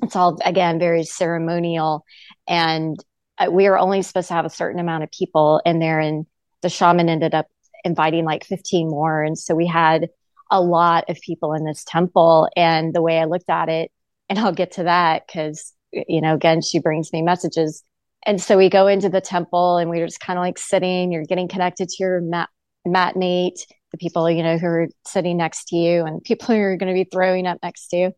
it's 0.02 0.16
all 0.16 0.38
again 0.44 0.78
very 0.78 1.04
ceremonial, 1.04 2.04
and 2.48 2.96
uh, 3.38 3.50
we 3.50 3.66
are 3.66 3.78
only 3.78 4.02
supposed 4.02 4.28
to 4.28 4.34
have 4.34 4.44
a 4.44 4.50
certain 4.50 4.80
amount 4.80 5.04
of 5.04 5.10
people 5.10 5.60
in 5.64 5.78
there, 5.78 6.00
and 6.00 6.26
the 6.62 6.68
shaman 6.68 7.08
ended 7.08 7.34
up 7.34 7.46
inviting 7.84 8.24
like 8.24 8.44
15 8.44 8.88
more, 8.88 9.22
and 9.22 9.38
so 9.38 9.54
we 9.54 9.66
had 9.66 10.08
a 10.50 10.60
lot 10.60 11.08
of 11.08 11.20
people 11.20 11.54
in 11.54 11.64
this 11.64 11.84
temple. 11.86 12.48
And 12.56 12.94
the 12.94 13.02
way 13.02 13.18
I 13.18 13.24
looked 13.24 13.48
at 13.48 13.68
it, 13.68 13.90
and 14.28 14.38
I'll 14.38 14.52
get 14.52 14.72
to 14.72 14.84
that 14.84 15.26
because 15.26 15.72
you 15.92 16.20
know, 16.20 16.34
again, 16.34 16.62
she 16.62 16.78
brings 16.78 17.12
me 17.12 17.22
messages. 17.22 17.84
And 18.24 18.40
so 18.40 18.56
we 18.56 18.68
go 18.68 18.86
into 18.86 19.08
the 19.08 19.20
temple 19.20 19.78
and 19.78 19.90
we're 19.90 20.06
just 20.06 20.20
kind 20.20 20.38
of 20.38 20.42
like 20.42 20.58
sitting, 20.58 21.12
you're 21.12 21.24
getting 21.24 21.48
connected 21.48 21.88
to 21.88 21.96
your 21.98 22.20
mat, 22.20 22.48
mat 22.84 23.16
mate 23.16 23.66
the 23.92 23.98
people 23.98 24.28
you 24.28 24.42
know 24.42 24.58
who 24.58 24.66
are 24.66 24.88
sitting 25.06 25.36
next 25.36 25.66
to 25.66 25.76
you 25.76 26.04
and 26.04 26.24
people 26.24 26.48
who 26.48 26.60
are 26.60 26.76
going 26.76 26.92
to 26.92 27.04
be 27.04 27.08
throwing 27.10 27.46
up 27.46 27.58
next 27.62 27.88
to 27.88 27.96
you 27.96 28.12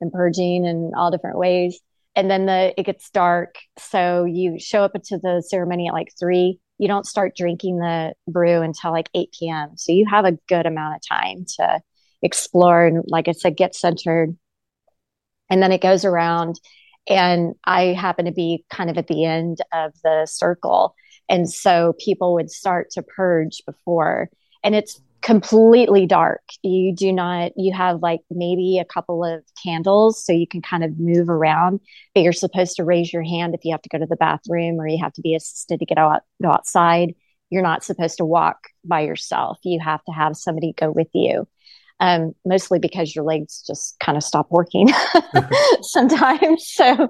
and 0.00 0.12
purging 0.12 0.64
in 0.64 0.92
all 0.96 1.10
different 1.10 1.38
ways. 1.38 1.80
And 2.14 2.30
then 2.30 2.46
the 2.46 2.72
it 2.78 2.84
gets 2.84 3.10
dark. 3.10 3.56
So 3.78 4.24
you 4.24 4.58
show 4.60 4.84
up 4.84 4.94
into 4.94 5.18
the 5.18 5.42
ceremony 5.44 5.88
at 5.88 5.94
like 5.94 6.12
three. 6.18 6.60
You 6.78 6.88
don't 6.88 7.06
start 7.06 7.36
drinking 7.36 7.78
the 7.78 8.14
brew 8.28 8.60
until 8.60 8.92
like 8.92 9.08
8 9.14 9.34
p.m 9.38 9.70
so 9.76 9.92
you 9.92 10.06
have 10.10 10.24
a 10.24 10.38
good 10.48 10.66
amount 10.66 10.96
of 10.96 11.02
time 11.08 11.46
to 11.58 11.80
explore 12.20 12.84
and 12.86 13.04
like 13.06 13.28
i 13.28 13.32
said 13.32 13.56
get 13.56 13.74
centered. 13.74 14.36
And 15.50 15.62
then 15.62 15.72
it 15.72 15.80
goes 15.80 16.04
around 16.04 16.58
and 17.08 17.54
i 17.64 17.86
happen 17.86 18.24
to 18.24 18.32
be 18.32 18.64
kind 18.70 18.90
of 18.90 18.98
at 18.98 19.06
the 19.06 19.24
end 19.24 19.58
of 19.72 19.92
the 20.02 20.26
circle 20.26 20.94
and 21.28 21.50
so 21.50 21.94
people 21.98 22.34
would 22.34 22.50
start 22.50 22.90
to 22.90 23.02
purge 23.02 23.62
before 23.66 24.28
and 24.62 24.74
it's 24.74 25.00
completely 25.24 26.06
dark. 26.06 26.42
You 26.62 26.94
do 26.94 27.10
not, 27.10 27.52
you 27.56 27.72
have 27.72 28.02
like 28.02 28.20
maybe 28.30 28.78
a 28.78 28.84
couple 28.84 29.24
of 29.24 29.42
candles 29.62 30.22
so 30.22 30.34
you 30.34 30.46
can 30.46 30.60
kind 30.60 30.84
of 30.84 31.00
move 31.00 31.30
around, 31.30 31.80
but 32.14 32.22
you're 32.22 32.34
supposed 32.34 32.76
to 32.76 32.84
raise 32.84 33.10
your 33.10 33.22
hand 33.22 33.54
if 33.54 33.64
you 33.64 33.72
have 33.72 33.80
to 33.82 33.88
go 33.88 33.98
to 33.98 34.06
the 34.06 34.16
bathroom 34.16 34.78
or 34.78 34.86
you 34.86 35.02
have 35.02 35.14
to 35.14 35.22
be 35.22 35.34
assisted 35.34 35.80
to 35.80 35.86
get 35.86 35.96
out, 35.96 36.22
go 36.42 36.50
outside. 36.50 37.14
You're 37.48 37.62
not 37.62 37.84
supposed 37.84 38.18
to 38.18 38.26
walk 38.26 38.68
by 38.84 39.00
yourself. 39.00 39.58
You 39.64 39.80
have 39.80 40.04
to 40.04 40.12
have 40.12 40.36
somebody 40.36 40.74
go 40.76 40.90
with 40.90 41.08
you. 41.14 41.48
Um, 42.04 42.32
mostly 42.44 42.78
because 42.78 43.16
your 43.16 43.24
legs 43.24 43.64
just 43.66 43.98
kind 43.98 44.18
of 44.18 44.22
stop 44.22 44.48
working 44.50 44.90
sometimes. 45.80 46.68
So, 46.68 47.08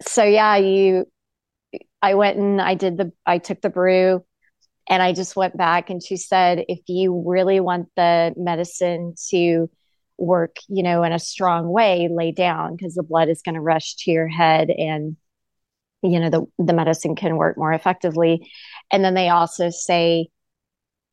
so 0.00 0.24
yeah, 0.24 0.56
you, 0.56 1.04
I 2.00 2.14
went 2.14 2.38
and 2.38 2.58
I 2.58 2.72
did 2.74 2.96
the, 2.96 3.12
I 3.26 3.36
took 3.36 3.60
the 3.60 3.68
brew 3.68 4.24
and 4.88 5.02
I 5.02 5.12
just 5.12 5.36
went 5.36 5.58
back 5.58 5.90
and 5.90 6.02
she 6.02 6.16
said, 6.16 6.64
if 6.68 6.78
you 6.88 7.22
really 7.26 7.60
want 7.60 7.90
the 7.96 8.32
medicine 8.34 9.12
to 9.28 9.68
work, 10.16 10.56
you 10.68 10.82
know, 10.82 11.02
in 11.02 11.12
a 11.12 11.18
strong 11.18 11.68
way, 11.68 12.08
lay 12.10 12.32
down 12.32 12.76
because 12.76 12.94
the 12.94 13.02
blood 13.02 13.28
is 13.28 13.42
going 13.42 13.56
to 13.56 13.60
rush 13.60 13.94
to 13.96 14.10
your 14.10 14.28
head 14.28 14.70
and, 14.70 15.18
you 16.02 16.18
know, 16.18 16.30
the, 16.30 16.64
the 16.64 16.72
medicine 16.72 17.14
can 17.14 17.36
work 17.36 17.58
more 17.58 17.74
effectively. 17.74 18.50
And 18.90 19.04
then 19.04 19.12
they 19.12 19.28
also 19.28 19.68
say, 19.68 20.28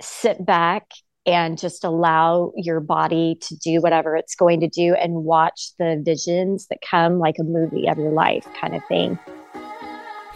sit 0.02 0.46
back 0.46 0.86
and 1.26 1.58
just 1.58 1.84
allow 1.84 2.52
your 2.56 2.80
body 2.80 3.38
to 3.42 3.56
do 3.56 3.80
whatever 3.80 4.16
it's 4.16 4.36
going 4.36 4.60
to 4.60 4.68
do 4.68 4.96
and 4.96 5.24
watch 5.24 5.72
the 5.78 6.02
visions 6.04 6.68
that 6.68 6.80
come 6.82 7.20
like 7.20 7.36
a 7.40 7.44
movie 7.44 7.88
of 7.88 7.98
your 7.98 8.12
life 8.12 8.48
kind 8.60 8.76
of 8.76 8.82
thing. 8.88 9.20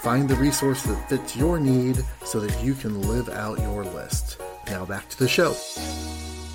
Find 0.00 0.30
the 0.30 0.36
resource 0.36 0.82
that 0.84 1.08
fits 1.10 1.36
your 1.36 1.60
need 1.60 2.02
so 2.24 2.40
that 2.40 2.64
you 2.64 2.72
can 2.72 3.02
live 3.02 3.28
out 3.28 3.60
your 3.60 3.84
list. 3.84 4.40
Now 4.66 4.86
back 4.86 5.06
to 5.10 5.18
the 5.18 5.28
show. 5.28 5.54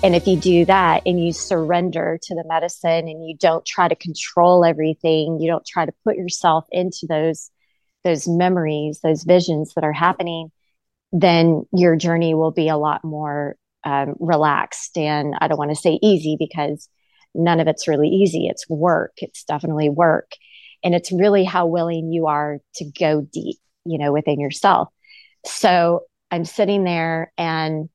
And 0.02 0.16
if 0.16 0.26
you 0.26 0.36
do 0.36 0.64
that 0.64 1.02
and 1.06 1.24
you 1.24 1.32
surrender 1.32 2.18
to 2.22 2.34
the 2.34 2.42
medicine 2.44 3.06
and 3.06 3.24
you 3.24 3.36
don't 3.38 3.64
try 3.64 3.86
to 3.86 3.94
control 3.94 4.64
everything, 4.64 5.38
you 5.40 5.48
don't 5.48 5.64
try 5.64 5.86
to 5.86 5.92
put 6.02 6.16
yourself 6.16 6.66
into 6.72 7.06
those 7.08 7.52
those 8.02 8.26
memories, 8.26 8.98
those 9.04 9.22
visions 9.22 9.74
that 9.74 9.84
are 9.84 9.92
happening, 9.92 10.50
then 11.12 11.66
your 11.72 11.94
journey 11.94 12.34
will 12.34 12.52
be 12.52 12.68
a 12.68 12.76
lot 12.76 13.04
more 13.04 13.54
um, 13.84 14.14
relaxed. 14.18 14.98
And 14.98 15.34
I 15.40 15.46
don't 15.46 15.58
want 15.58 15.70
to 15.70 15.76
say 15.76 16.00
easy 16.02 16.36
because 16.36 16.88
none 17.32 17.60
of 17.60 17.68
it's 17.68 17.86
really 17.86 18.08
easy. 18.08 18.48
It's 18.48 18.68
work. 18.68 19.12
It's 19.18 19.44
definitely 19.44 19.88
work 19.88 20.32
and 20.86 20.94
it's 20.94 21.10
really 21.10 21.42
how 21.42 21.66
willing 21.66 22.12
you 22.12 22.28
are 22.28 22.60
to 22.76 22.84
go 22.98 23.20
deep 23.20 23.58
you 23.84 23.98
know 23.98 24.12
within 24.12 24.40
yourself. 24.40 24.88
So 25.44 26.02
i'm 26.30 26.44
sitting 26.44 26.84
there 26.84 27.32
and 27.36 27.88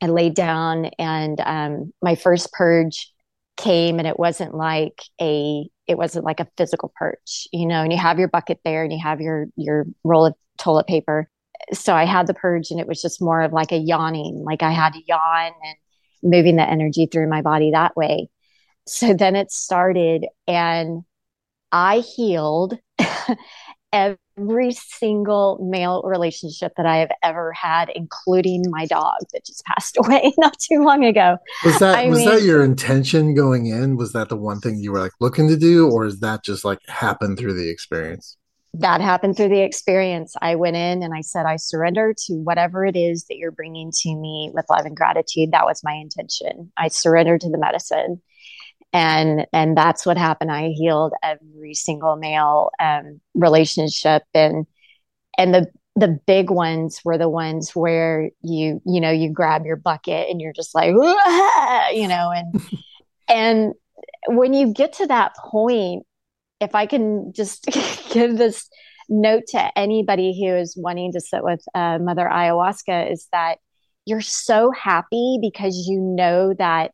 i 0.00 0.06
laid 0.06 0.34
down 0.34 0.86
and 0.98 1.40
um, 1.40 1.92
my 2.00 2.14
first 2.14 2.52
purge 2.52 3.12
came 3.56 3.98
and 3.98 4.06
it 4.06 4.18
wasn't 4.18 4.54
like 4.54 5.02
a 5.20 5.66
it 5.86 5.96
wasn't 5.96 6.24
like 6.24 6.40
a 6.40 6.48
physical 6.56 6.92
purge 6.96 7.48
you 7.52 7.66
know 7.66 7.82
and 7.82 7.92
you 7.92 7.98
have 7.98 8.18
your 8.18 8.28
bucket 8.28 8.60
there 8.64 8.84
and 8.84 8.92
you 8.92 9.00
have 9.02 9.20
your 9.20 9.46
your 9.56 9.86
roll 10.04 10.26
of 10.26 10.34
toilet 10.58 10.86
paper. 10.86 11.28
So 11.72 11.94
i 11.94 12.04
had 12.04 12.26
the 12.26 12.34
purge 12.34 12.70
and 12.70 12.78
it 12.78 12.86
was 12.86 13.00
just 13.02 13.22
more 13.22 13.40
of 13.40 13.52
like 13.52 13.72
a 13.72 13.78
yawning 13.78 14.44
like 14.44 14.62
i 14.62 14.70
had 14.70 14.92
to 14.92 15.02
yawn 15.06 15.52
and 15.62 15.76
moving 16.22 16.56
the 16.56 16.68
energy 16.68 17.06
through 17.06 17.28
my 17.28 17.42
body 17.42 17.70
that 17.72 17.96
way. 17.96 18.28
So 18.86 19.14
then 19.14 19.34
it 19.34 19.50
started, 19.50 20.26
and 20.46 21.02
I 21.76 21.98
healed 21.98 22.78
every 23.92 24.72
single 24.72 25.58
male 25.60 26.02
relationship 26.06 26.72
that 26.78 26.86
I 26.86 26.96
have 26.96 27.10
ever 27.22 27.52
had, 27.52 27.90
including 27.94 28.64
my 28.68 28.86
dog 28.86 29.18
that 29.34 29.44
just 29.44 29.62
passed 29.66 29.98
away 30.02 30.32
not 30.38 30.58
too 30.58 30.82
long 30.82 31.04
ago. 31.04 31.36
Was 31.66 31.78
that 31.80 31.98
I 31.98 32.08
was 32.08 32.20
mean, 32.20 32.30
that 32.30 32.42
your 32.42 32.64
intention 32.64 33.34
going 33.34 33.66
in? 33.66 33.96
Was 33.96 34.14
that 34.14 34.30
the 34.30 34.38
one 34.38 34.60
thing 34.60 34.78
you 34.78 34.90
were 34.90 35.00
like 35.00 35.12
looking 35.20 35.48
to 35.48 35.56
do, 35.56 35.90
or 35.90 36.06
is 36.06 36.20
that 36.20 36.42
just 36.42 36.64
like 36.64 36.78
happened 36.88 37.38
through 37.38 37.52
the 37.52 37.68
experience? 37.68 38.38
That 38.72 39.02
happened 39.02 39.36
through 39.36 39.50
the 39.50 39.60
experience. 39.60 40.34
I 40.40 40.54
went 40.54 40.76
in 40.76 41.02
and 41.02 41.12
I 41.14 41.20
said, 41.20 41.44
I 41.44 41.56
surrender 41.56 42.14
to 42.26 42.34
whatever 42.36 42.86
it 42.86 42.96
is 42.96 43.26
that 43.26 43.36
you're 43.36 43.52
bringing 43.52 43.92
to 44.00 44.16
me 44.16 44.50
with 44.54 44.64
love 44.70 44.86
and 44.86 44.96
gratitude. 44.96 45.52
That 45.52 45.66
was 45.66 45.82
my 45.84 45.92
intention. 45.92 46.72
I 46.78 46.88
surrendered 46.88 47.42
to 47.42 47.50
the 47.50 47.58
medicine 47.58 48.22
and 48.96 49.46
and 49.52 49.76
that's 49.76 50.06
what 50.06 50.16
happened. 50.16 50.50
I 50.50 50.68
healed 50.68 51.12
every 51.22 51.74
single 51.74 52.16
male 52.16 52.70
um, 52.80 53.20
relationship. 53.34 54.22
And 54.32 54.66
and 55.36 55.52
the 55.52 55.66
the 55.96 56.18
big 56.26 56.50
ones 56.50 57.02
were 57.04 57.18
the 57.18 57.28
ones 57.28 57.76
where 57.76 58.30
you 58.40 58.80
you 58.86 59.00
know 59.02 59.10
you 59.10 59.30
grab 59.30 59.66
your 59.66 59.76
bucket 59.76 60.30
and 60.30 60.40
you're 60.40 60.54
just 60.54 60.74
like 60.74 60.94
you 61.94 62.08
know 62.08 62.32
and 62.34 62.62
and 63.28 63.74
when 64.28 64.54
you 64.54 64.72
get 64.72 64.94
to 64.94 65.06
that 65.06 65.34
point 65.36 66.04
if 66.60 66.74
i 66.74 66.84
can 66.84 67.32
just 67.32 67.64
give 68.10 68.36
this 68.36 68.68
note 69.08 69.44
to 69.48 69.78
anybody 69.78 70.38
who 70.38 70.54
is 70.54 70.76
wanting 70.76 71.12
to 71.12 71.20
sit 71.20 71.42
with 71.42 71.62
uh, 71.74 71.98
mother 71.98 72.28
ayahuasca 72.30 73.10
is 73.10 73.26
that 73.32 73.56
you're 74.04 74.20
so 74.20 74.70
happy 74.70 75.38
because 75.40 75.86
you 75.88 75.98
know 75.98 76.52
that 76.58 76.92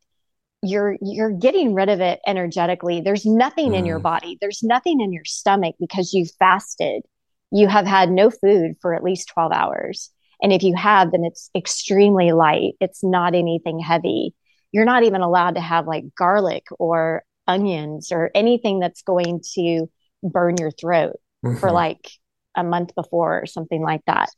you're 0.63 0.97
you're 1.01 1.31
getting 1.31 1.73
rid 1.73 1.89
of 1.89 1.99
it 1.99 2.19
energetically. 2.25 3.01
There's 3.01 3.25
nothing 3.25 3.71
mm. 3.71 3.77
in 3.77 3.85
your 3.85 3.99
mm. 3.99 4.03
body. 4.03 4.37
There's 4.39 4.63
nothing 4.63 5.01
in 5.01 5.11
your 5.11 5.25
stomach 5.25 5.75
because 5.79 6.13
you've 6.13 6.31
fasted. 6.39 7.03
You 7.51 7.67
have 7.67 7.85
had 7.85 8.09
no 8.09 8.31
food 8.31 8.75
for 8.81 8.95
at 8.95 9.03
least 9.03 9.29
12 9.33 9.51
hours. 9.51 10.09
And 10.41 10.51
if 10.51 10.63
you 10.63 10.75
have 10.75 11.11
then 11.11 11.23
it's 11.23 11.49
extremely 11.55 12.31
light. 12.31 12.73
It's 12.79 13.03
not 13.03 13.35
anything 13.35 13.79
heavy. 13.79 14.33
You're 14.71 14.85
not 14.85 15.03
even 15.03 15.21
allowed 15.21 15.55
to 15.55 15.61
have 15.61 15.85
like 15.85 16.05
garlic 16.17 16.65
or 16.79 17.23
onions 17.47 18.11
or 18.11 18.31
anything 18.33 18.79
that's 18.79 19.03
going 19.03 19.41
to 19.55 19.87
burn 20.23 20.55
your 20.57 20.71
throat 20.71 21.17
mm-hmm. 21.45 21.57
for 21.57 21.71
like 21.71 22.09
a 22.55 22.63
month 22.63 22.95
before 22.95 23.41
or 23.41 23.45
something 23.45 23.81
like 23.81 24.01
that. 24.07 24.29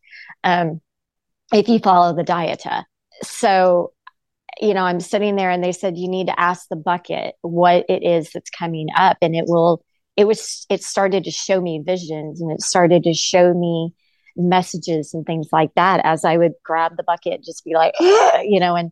Um, 0.44 0.82
if 1.54 1.70
you 1.70 1.80
follow 1.80 2.16
the 2.16 2.24
dieta 2.24 2.86
so 3.24 3.94
you 4.62 4.74
know, 4.74 4.84
I'm 4.84 5.00
sitting 5.00 5.36
there 5.36 5.50
and 5.50 5.64
they 5.64 5.72
said, 5.72 5.98
you 5.98 6.08
need 6.08 6.28
to 6.28 6.40
ask 6.40 6.68
the 6.70 6.76
bucket 6.76 7.36
what 7.42 7.86
it 7.90 8.04
is 8.04 8.32
that's 8.34 8.50
coming 8.50 8.88
up. 8.96 9.18
And 9.22 9.36
it 9.36 9.46
will, 9.48 9.84
it 10.16 10.26
was, 10.26 10.66
it 10.70 10.84
started 10.84 11.26
to 11.26 11.32
show 11.32 11.60
me 11.60 11.82
visions 11.86 12.42
and 12.42 12.52
it 12.52 12.62
started 12.62 13.04
to 13.04 13.14
show 13.14 13.54
me 13.54 13.94
messages 14.38 15.14
and 15.14 15.26
things 15.26 15.48
like 15.52 15.74
that 15.76 16.02
as 16.04 16.26
I 16.26 16.38
would 16.38 16.54
grab 16.64 16.98
the 16.98 17.04
bucket, 17.04 17.44
just 17.44 17.66
be 17.66 17.74
like, 17.74 17.94
you 18.00 18.60
know, 18.60 18.76
and 18.76 18.92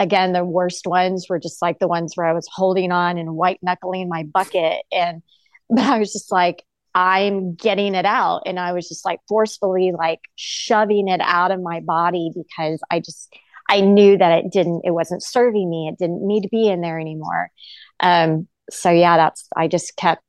again, 0.00 0.32
the 0.32 0.44
worst 0.44 0.86
ones 0.86 1.26
were 1.28 1.38
just 1.38 1.62
like 1.62 1.78
the 1.78 1.88
ones 1.88 2.12
where 2.14 2.26
I 2.26 2.32
was 2.32 2.48
holding 2.52 2.92
on 2.92 3.18
and 3.18 3.34
white 3.34 3.60
knuckling 3.62 4.08
my 4.08 4.24
bucket. 4.24 4.82
And, 4.92 5.22
but 5.68 5.84
I 5.84 5.98
was 5.98 6.12
just 6.12 6.32
like, 6.32 6.64
I'm 6.94 7.54
getting 7.54 7.94
it 7.94 8.06
out. 8.06 8.42
And 8.46 8.58
I 8.58 8.72
was 8.72 8.88
just 8.88 9.04
like 9.04 9.20
forcefully 9.28 9.92
like 9.96 10.20
shoving 10.34 11.08
it 11.08 11.20
out 11.22 11.50
of 11.50 11.60
my 11.60 11.80
body 11.80 12.30
because 12.34 12.80
I 12.90 13.00
just, 13.00 13.32
I 13.68 13.80
knew 13.80 14.16
that 14.18 14.44
it 14.44 14.50
didn't, 14.50 14.82
it 14.84 14.92
wasn't 14.92 15.22
serving 15.22 15.68
me. 15.68 15.88
It 15.88 15.98
didn't 15.98 16.26
need 16.26 16.42
to 16.42 16.48
be 16.48 16.68
in 16.68 16.80
there 16.80 16.98
anymore. 16.98 17.50
Um, 18.00 18.48
so 18.70 18.90
yeah, 18.90 19.16
that's, 19.16 19.48
I 19.56 19.68
just 19.68 19.96
kept, 19.96 20.22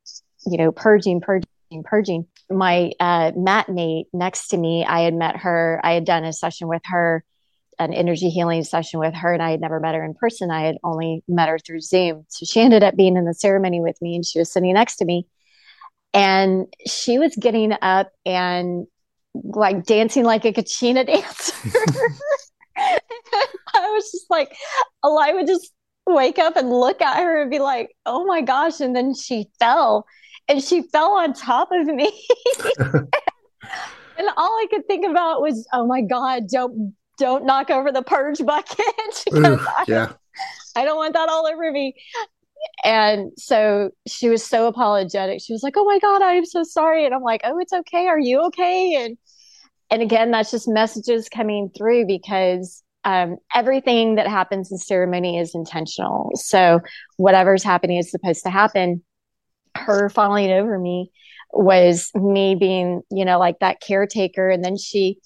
you 0.45 0.57
know, 0.57 0.71
purging, 0.71 1.21
purging, 1.21 1.47
purging. 1.83 2.27
My 2.49 2.91
uh, 2.99 3.31
mat 3.35 3.69
mate 3.69 4.07
next 4.13 4.49
to 4.49 4.57
me, 4.57 4.85
I 4.85 5.01
had 5.01 5.13
met 5.13 5.37
her, 5.37 5.81
I 5.83 5.93
had 5.93 6.05
done 6.05 6.23
a 6.23 6.33
session 6.33 6.67
with 6.67 6.81
her, 6.85 7.23
an 7.79 7.93
energy 7.93 8.29
healing 8.29 8.63
session 8.63 8.99
with 8.99 9.13
her, 9.13 9.33
and 9.33 9.41
I 9.41 9.51
had 9.51 9.61
never 9.61 9.79
met 9.79 9.95
her 9.95 10.03
in 10.03 10.15
person. 10.15 10.49
I 10.49 10.61
had 10.61 10.77
only 10.83 11.23
met 11.27 11.49
her 11.49 11.59
through 11.59 11.81
Zoom. 11.81 12.25
So 12.29 12.45
she 12.45 12.59
ended 12.61 12.83
up 12.83 12.95
being 12.95 13.17
in 13.17 13.25
the 13.25 13.33
ceremony 13.33 13.81
with 13.81 14.01
me, 14.01 14.15
and 14.15 14.25
she 14.25 14.39
was 14.39 14.51
sitting 14.51 14.73
next 14.73 14.97
to 14.97 15.05
me. 15.05 15.27
And 16.13 16.67
she 16.87 17.19
was 17.19 17.35
getting 17.35 17.73
up 17.81 18.11
and 18.25 18.87
like 19.33 19.85
dancing 19.85 20.23
like 20.23 20.45
a 20.45 20.53
Kachina 20.53 21.05
dancer. 21.05 21.53
I 23.83 23.91
was 23.91 24.11
just 24.11 24.29
like, 24.29 24.55
I 25.03 25.33
would 25.33 25.47
just 25.47 25.71
wake 26.05 26.39
up 26.39 26.55
and 26.55 26.69
look 26.69 27.01
at 27.01 27.17
her 27.17 27.41
and 27.41 27.51
be 27.51 27.59
like, 27.59 27.95
oh 28.05 28.25
my 28.25 28.41
gosh. 28.41 28.79
And 28.79 28.95
then 28.95 29.13
she 29.13 29.47
fell 29.59 30.05
and 30.47 30.63
she 30.63 30.83
fell 30.83 31.11
on 31.11 31.33
top 31.33 31.69
of 31.71 31.85
me. 31.87 32.11
and 32.79 34.29
all 34.37 34.51
I 34.51 34.67
could 34.69 34.87
think 34.87 35.05
about 35.05 35.41
was, 35.41 35.67
oh 35.73 35.85
my 35.85 36.01
God, 36.01 36.47
don't 36.49 36.93
don't 37.17 37.45
knock 37.45 37.71
over 37.71 37.91
the 37.91 38.03
purge 38.03 38.45
bucket. 38.45 39.25
Ooh, 39.33 39.59
yeah. 39.87 40.13
I, 40.75 40.81
I 40.81 40.85
don't 40.85 40.97
want 40.97 41.13
that 41.13 41.29
all 41.29 41.47
over 41.47 41.71
me. 41.71 41.95
And 42.83 43.31
so 43.37 43.91
she 44.07 44.29
was 44.29 44.45
so 44.45 44.67
apologetic. 44.67 45.41
She 45.41 45.53
was 45.53 45.63
like, 45.63 45.73
Oh 45.77 45.83
my 45.83 45.99
God, 45.99 46.21
I 46.21 46.33
am 46.33 46.45
so 46.45 46.63
sorry. 46.63 47.05
And 47.05 47.13
I'm 47.13 47.23
like, 47.23 47.41
Oh, 47.43 47.59
it's 47.59 47.73
okay. 47.73 48.07
Are 48.07 48.19
you 48.19 48.41
okay? 48.45 48.95
And 48.95 49.17
and 49.89 50.01
again, 50.01 50.31
that's 50.31 50.51
just 50.51 50.67
messages 50.67 51.29
coming 51.29 51.69
through 51.75 52.05
because 52.07 52.83
um, 53.03 53.37
everything 53.53 54.15
that 54.15 54.27
happens 54.27 54.71
in 54.71 54.77
ceremony 54.77 55.39
is 55.39 55.55
intentional. 55.55 56.31
So 56.35 56.81
whatever's 57.17 57.63
happening 57.63 57.97
is 57.97 58.11
supposed 58.11 58.43
to 58.43 58.49
happen. 58.49 59.03
Her 59.75 60.09
falling 60.09 60.51
over 60.51 60.77
me 60.77 61.11
was 61.51 62.11
me 62.13 62.55
being, 62.55 63.01
you 63.09 63.25
know, 63.25 63.39
like 63.39 63.59
that 63.59 63.79
caretaker, 63.79 64.49
and 64.49 64.63
then 64.63 64.77
she 64.77 65.19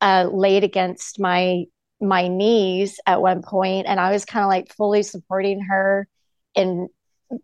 uh, 0.00 0.28
laid 0.32 0.64
against 0.64 1.18
my 1.18 1.64
my 2.00 2.28
knees 2.28 3.00
at 3.06 3.22
one 3.22 3.42
point, 3.42 3.86
and 3.88 3.98
I 3.98 4.12
was 4.12 4.24
kind 4.24 4.44
of 4.44 4.48
like 4.48 4.72
fully 4.74 5.02
supporting 5.02 5.62
her, 5.62 6.06
and 6.54 6.88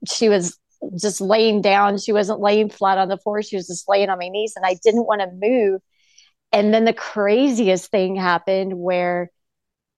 she 0.07 0.29
was 0.29 0.59
just 1.01 1.21
laying 1.21 1.63
down. 1.63 1.99
She 1.99 2.13
wasn't 2.13 2.41
laying 2.41 2.69
flat 2.69 2.99
on 2.99 3.09
the 3.09 3.17
floor. 3.17 3.43
She 3.43 3.57
was 3.57 3.67
just 3.67 3.89
laying 3.89 4.11
on 4.11 4.19
my 4.19 4.29
knees, 4.29 4.53
and 4.57 4.65
I 4.65 4.77
didn't 4.83 5.07
want 5.07 5.23
to 5.23 5.31
move. 5.33 5.81
And 6.53 6.73
then 6.73 6.85
the 6.85 6.93
craziest 6.93 7.91
thing 7.91 8.15
happened 8.15 8.75
where 8.75 9.31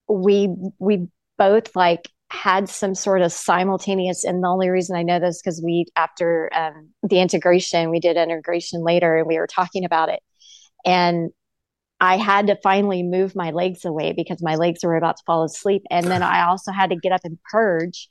we 0.07 0.49
we 0.79 1.07
both 1.37 1.75
like 1.75 2.09
had 2.31 2.67
some 2.67 2.95
sort 2.95 3.21
of 3.21 3.31
simultaneous 3.31 4.23
and 4.23 4.43
the 4.43 4.47
only 4.47 4.69
reason 4.69 4.95
i 4.95 5.03
know 5.03 5.19
this 5.19 5.41
because 5.41 5.61
we 5.63 5.85
after 5.95 6.49
um, 6.53 6.89
the 7.03 7.19
integration 7.19 7.89
we 7.89 7.99
did 7.99 8.17
integration 8.17 8.83
later 8.83 9.17
and 9.17 9.27
we 9.27 9.37
were 9.37 9.47
talking 9.47 9.85
about 9.85 10.09
it. 10.09 10.19
And 10.85 11.31
i 11.99 12.17
had 12.17 12.47
to 12.47 12.57
finally 12.63 13.03
move 13.03 13.35
my 13.35 13.51
legs 13.51 13.85
away 13.85 14.13
because 14.13 14.41
my 14.41 14.55
legs 14.55 14.83
were 14.83 14.95
about 14.95 15.17
to 15.17 15.23
fall 15.25 15.43
asleep. 15.43 15.83
And 15.89 16.07
then 16.07 16.23
i 16.23 16.45
also 16.45 16.71
had 16.71 16.89
to 16.89 16.95
get 16.95 17.11
up 17.11 17.21
and 17.23 17.37
purge. 17.51 18.09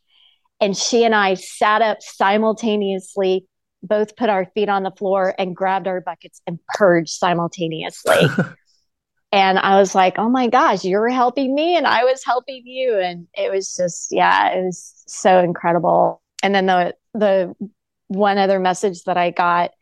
And 0.61 0.77
she 0.77 1.05
and 1.05 1.15
i 1.15 1.35
sat 1.35 1.83
up 1.83 1.99
simultaneously 2.01 3.47
both 3.83 4.17
put 4.17 4.31
our 4.31 4.47
feet 4.55 4.69
on 4.69 4.83
the 4.83 4.91
floor 4.93 5.35
and 5.39 5.55
grabbed 5.55 5.87
our 5.87 6.01
buckets 6.01 6.41
and 6.47 6.59
purged 6.69 7.11
simultaneously 7.11 8.27
and 9.35 9.59
I 9.59 9.81
was 9.81 9.97
like, 9.97 10.17
oh 10.17 10.29
my 10.29 10.47
gosh, 10.47 10.85
you're 10.85 11.09
helping 11.09 11.57
me 11.57 11.77
and 11.77 11.89
I 11.89 12.05
was 12.05 12.25
helping 12.25 12.63
you. 12.65 13.01
And 13.01 13.27
it 13.35 13.51
was 13.51 13.75
just, 13.75 14.13
yeah, 14.13 14.51
it 14.53 14.65
was 14.65 15.03
so 15.09 15.41
incredible. 15.41 16.23
And 16.45 16.55
then 16.55 16.67
the, 16.67 16.95
the 17.15 17.55
one 18.07 18.39
other 18.39 18.61
message 18.61 19.03
that 19.07 19.17
I 19.17 19.33
got 19.33 19.73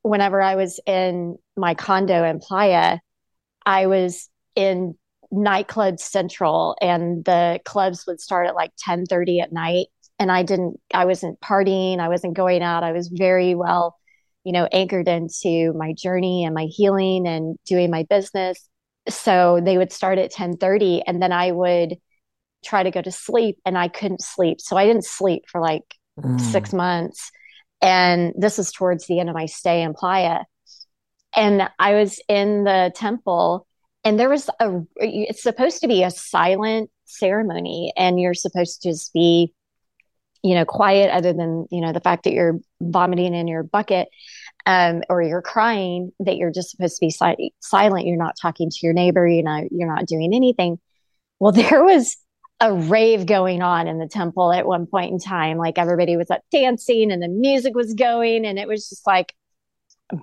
whenever 0.00 0.40
I 0.40 0.54
was 0.54 0.80
in 0.86 1.36
my 1.58 1.74
condo 1.74 2.24
in 2.24 2.38
Playa, 2.38 3.00
I 3.66 3.84
was 3.84 4.30
in 4.54 4.94
nightclub 5.30 6.00
central 6.00 6.74
and 6.80 7.22
the 7.22 7.60
clubs 7.66 8.06
would 8.06 8.22
start 8.22 8.46
at 8.46 8.54
like 8.54 8.70
10 8.78 9.04
30 9.04 9.40
at 9.40 9.52
night. 9.52 9.88
And 10.18 10.32
I 10.32 10.42
didn't, 10.42 10.80
I 10.94 11.04
wasn't 11.04 11.38
partying. 11.40 11.98
I 11.98 12.08
wasn't 12.08 12.32
going 12.32 12.62
out. 12.62 12.82
I 12.82 12.92
was 12.92 13.08
very 13.08 13.54
well, 13.54 13.98
you 14.42 14.52
know, 14.52 14.66
anchored 14.72 15.06
into 15.06 15.74
my 15.74 15.92
journey 15.92 16.46
and 16.46 16.54
my 16.54 16.64
healing 16.64 17.28
and 17.28 17.58
doing 17.66 17.90
my 17.90 18.06
business 18.08 18.66
so 19.08 19.60
they 19.62 19.78
would 19.78 19.92
start 19.92 20.18
at 20.18 20.32
10:30 20.32 21.02
and 21.06 21.22
then 21.22 21.32
I 21.32 21.52
would 21.52 21.96
try 22.64 22.82
to 22.82 22.90
go 22.90 23.02
to 23.02 23.12
sleep 23.12 23.58
and 23.64 23.78
I 23.78 23.88
couldn't 23.88 24.22
sleep. 24.22 24.60
So 24.60 24.76
I 24.76 24.86
didn't 24.86 25.04
sleep 25.04 25.44
for 25.48 25.60
like 25.60 25.84
mm. 26.18 26.40
6 26.40 26.72
months 26.72 27.30
and 27.80 28.32
this 28.36 28.58
was 28.58 28.72
towards 28.72 29.06
the 29.06 29.20
end 29.20 29.28
of 29.28 29.34
my 29.34 29.46
stay 29.46 29.82
in 29.82 29.94
Playa. 29.94 30.40
And 31.34 31.68
I 31.78 31.94
was 31.94 32.20
in 32.28 32.64
the 32.64 32.92
temple 32.94 33.66
and 34.04 34.18
there 34.18 34.28
was 34.28 34.48
a 34.60 34.80
it's 34.96 35.42
supposed 35.42 35.80
to 35.80 35.88
be 35.88 36.02
a 36.02 36.10
silent 36.10 36.90
ceremony 37.04 37.92
and 37.96 38.20
you're 38.20 38.34
supposed 38.34 38.82
to 38.82 38.90
just 38.90 39.12
be 39.12 39.52
you 40.42 40.54
know 40.54 40.64
quiet 40.64 41.10
other 41.10 41.32
than 41.32 41.66
you 41.70 41.80
know 41.80 41.92
the 41.92 42.00
fact 42.00 42.24
that 42.24 42.32
you're 42.32 42.58
vomiting 42.80 43.34
in 43.34 43.48
your 43.48 43.62
bucket 43.62 44.08
um, 44.66 45.02
or 45.08 45.22
you're 45.22 45.42
crying 45.42 46.12
that 46.20 46.36
you're 46.36 46.52
just 46.52 46.70
supposed 46.70 46.96
to 46.96 47.06
be 47.06 47.10
si- 47.10 47.52
silent 47.60 48.06
you're 48.06 48.16
not 48.16 48.34
talking 48.40 48.68
to 48.70 48.78
your 48.82 48.92
neighbor 48.92 49.26
you 49.26 49.42
know 49.42 49.66
you're 49.70 49.92
not 49.92 50.06
doing 50.06 50.34
anything 50.34 50.78
well 51.38 51.52
there 51.52 51.84
was 51.84 52.16
a 52.60 52.72
rave 52.72 53.26
going 53.26 53.62
on 53.62 53.86
in 53.86 53.98
the 53.98 54.08
temple 54.08 54.52
at 54.52 54.66
one 54.66 54.86
point 54.86 55.12
in 55.12 55.18
time. 55.18 55.58
Like 55.58 55.78
everybody 55.78 56.16
was 56.16 56.30
up 56.30 56.42
dancing 56.50 57.12
and 57.12 57.22
the 57.22 57.28
music 57.28 57.74
was 57.74 57.94
going, 57.94 58.46
and 58.46 58.58
it 58.58 58.68
was 58.68 58.88
just 58.88 59.06
like 59.06 59.34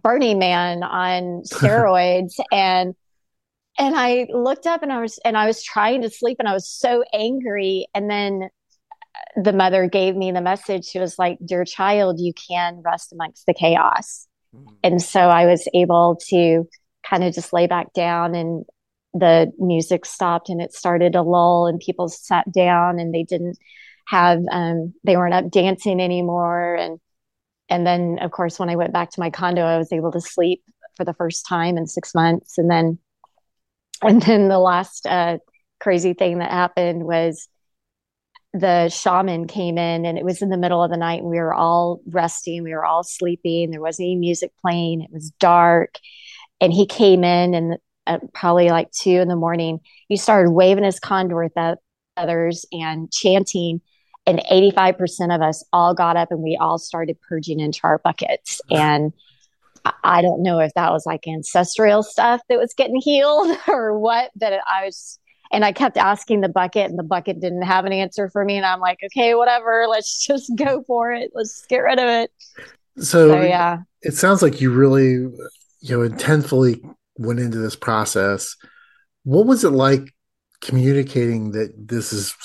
Burning 0.01 0.39
Man 0.39 0.84
on 0.84 1.43
steroids. 1.45 2.39
and 2.51 2.95
and 3.79 3.95
I 3.95 4.27
looked 4.32 4.67
up 4.67 4.84
and 4.84 4.91
I 4.91 5.01
was 5.01 5.19
and 5.25 5.38
I 5.38 5.47
was 5.47 5.63
trying 5.63 6.01
to 6.03 6.10
sleep 6.10 6.38
and 6.39 6.47
I 6.47 6.53
was 6.53 6.69
so 6.69 7.03
angry. 7.13 7.88
And 7.93 8.10
then 8.10 8.49
the 9.36 9.53
mother 9.53 9.88
gave 9.88 10.15
me 10.15 10.32
the 10.32 10.41
message. 10.41 10.86
She 10.86 10.99
was 10.99 11.19
like, 11.19 11.38
"Dear 11.45 11.65
child, 11.65 12.19
you 12.19 12.34
can 12.34 12.82
rest 12.84 13.13
amongst 13.13 13.45
the 13.45 13.53
chaos." 13.53 14.27
And 14.83 15.01
so 15.01 15.19
I 15.19 15.45
was 15.45 15.67
able 15.73 16.19
to 16.29 16.67
kind 17.07 17.23
of 17.23 17.33
just 17.33 17.53
lay 17.53 17.67
back 17.67 17.93
down 17.93 18.35
and 18.35 18.65
the 19.13 19.51
music 19.59 20.05
stopped 20.05 20.49
and 20.49 20.61
it 20.61 20.73
started 20.73 21.15
a 21.15 21.21
lull 21.21 21.67
and 21.67 21.79
people 21.79 22.09
sat 22.09 22.51
down 22.51 22.99
and 22.99 23.13
they 23.13 23.23
didn't 23.23 23.57
have 24.07 24.39
um, 24.51 24.93
they 25.03 25.15
weren't 25.15 25.33
up 25.33 25.49
dancing 25.49 26.01
anymore. 26.01 26.75
And 26.75 26.99
and 27.69 27.87
then 27.87 28.19
of 28.21 28.31
course 28.31 28.59
when 28.59 28.69
i 28.69 28.75
went 28.75 28.91
back 28.91 29.09
to 29.09 29.21
my 29.21 29.29
condo 29.29 29.61
i 29.61 29.77
was 29.77 29.93
able 29.93 30.11
to 30.11 30.19
sleep 30.19 30.61
for 30.95 31.05
the 31.05 31.13
first 31.13 31.47
time 31.47 31.77
in 31.77 31.87
six 31.87 32.13
months. 32.13 32.57
And 32.57 32.69
then 32.69 32.99
and 34.01 34.21
then 34.21 34.49
the 34.49 34.59
last 34.59 35.05
uh, 35.05 35.37
crazy 35.79 36.13
thing 36.13 36.39
that 36.39 36.51
happened 36.51 37.05
was 37.05 37.47
the 38.53 38.89
shaman 38.89 39.47
came 39.47 39.77
in 39.77 40.05
and 40.05 40.17
it 40.17 40.23
was 40.23 40.41
in 40.41 40.49
the 40.49 40.57
middle 40.57 40.83
of 40.83 40.91
the 40.91 40.97
night 40.97 41.21
and 41.21 41.29
we 41.29 41.39
were 41.39 41.53
all 41.53 42.01
resting 42.07 42.61
we 42.61 42.71
were 42.71 42.85
all 42.85 43.03
sleeping 43.03 43.71
there 43.71 43.81
wasn't 43.81 44.05
any 44.05 44.15
music 44.15 44.51
playing 44.61 45.01
it 45.01 45.11
was 45.11 45.31
dark. 45.39 45.97
And 46.61 46.71
he 46.71 46.85
came 46.85 47.23
in 47.23 47.53
and 47.53 47.77
at 48.05 48.33
probably 48.33 48.69
like 48.69 48.91
two 48.91 49.09
in 49.09 49.27
the 49.27 49.35
morning 49.35 49.79
he 50.07 50.17
started 50.17 50.51
waving 50.51 50.83
his 50.83 50.99
condor 50.99 51.43
at 51.43 51.79
others 52.15 52.65
and 52.71 53.11
chanting 53.11 53.81
and 54.25 54.39
85% 54.39 55.35
of 55.35 55.41
us 55.41 55.63
all 55.73 55.93
got 55.93 56.15
up 56.15 56.31
and 56.31 56.41
we 56.41 56.57
all 56.59 56.77
started 56.77 57.19
purging 57.27 57.59
into 57.59 57.81
our 57.83 57.97
buckets. 57.97 58.61
And 58.69 59.11
I 60.03 60.21
don't 60.21 60.43
know 60.43 60.59
if 60.59 60.73
that 60.75 60.91
was 60.91 61.05
like 61.05 61.27
ancestral 61.27 62.03
stuff 62.03 62.41
that 62.47 62.57
was 62.57 62.73
getting 62.73 63.01
healed 63.01 63.57
or 63.67 63.97
what, 63.97 64.31
but 64.35 64.53
I 64.53 64.85
was, 64.85 65.19
and 65.53 65.63
I 65.63 65.71
kept 65.71 65.97
asking 65.97 66.41
the 66.41 66.49
bucket, 66.49 66.89
and 66.89 66.97
the 66.97 67.03
bucket 67.03 67.39
didn't 67.39 67.61
have 67.61 67.85
an 67.85 67.93
answer 67.93 68.27
for 68.27 68.43
me. 68.43 68.57
And 68.57 68.65
I'm 68.65 68.79
like, 68.79 68.97
okay, 69.05 69.35
whatever, 69.35 69.85
let's 69.89 70.25
just 70.25 70.51
go 70.55 70.83
for 70.85 71.13
it. 71.13 71.31
Let's 71.33 71.65
get 71.67 71.77
rid 71.77 71.99
of 71.99 72.09
it. 72.09 72.31
So, 72.97 73.29
so 73.29 73.41
yeah, 73.41 73.79
it 74.01 74.15
sounds 74.15 74.41
like 74.41 74.59
you 74.59 74.71
really, 74.71 75.11
you 75.11 75.37
know, 75.89 76.07
intentfully 76.07 76.81
went 77.17 77.39
into 77.39 77.59
this 77.59 77.75
process. 77.75 78.55
What 79.23 79.45
was 79.45 79.63
it 79.63 79.69
like 79.69 80.13
communicating 80.61 81.51
that 81.51 81.71
this 81.87 82.11
is 82.11 82.35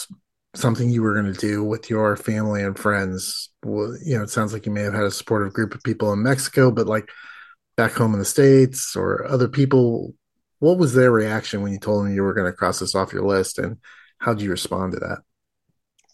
something 0.55 0.91
you 0.91 1.03
were 1.03 1.15
going 1.15 1.33
to 1.33 1.41
do 1.41 1.65
with 1.65 1.91
your 1.91 2.17
family 2.17 2.63
and 2.63 2.79
friends? 2.79 3.51
Well, 3.65 3.97
you 4.05 4.17
know, 4.17 4.23
it 4.23 4.31
sounds 4.31 4.53
like 4.53 4.67
you 4.67 4.73
may 4.73 4.83
have 4.83 4.95
had 4.95 5.05
a 5.05 5.11
supportive 5.11 5.53
group 5.53 5.75
of 5.75 5.83
people 5.83 6.13
in 6.13 6.23
Mexico, 6.23 6.71
but 6.71 6.87
like 6.87 7.11
back 7.77 7.93
home 7.93 8.13
in 8.13 8.19
the 8.19 8.25
states 8.25 8.97
or 8.97 9.27
other 9.27 9.49
people, 9.49 10.15
what 10.59 10.79
was 10.79 10.95
their 10.95 11.11
reaction 11.11 11.63
when 11.63 11.73
you 11.73 11.79
told 11.79 12.05
them 12.05 12.15
you 12.15 12.23
were 12.23 12.35
going 12.35 12.51
to 12.51 12.57
cross 12.57 12.81
this 12.81 12.95
off 12.95 13.13
your 13.13 13.25
list, 13.25 13.59
and 13.59 13.79
how 14.19 14.35
did 14.35 14.43
you 14.43 14.51
respond 14.51 14.93
to 14.93 14.99
that? 15.01 15.19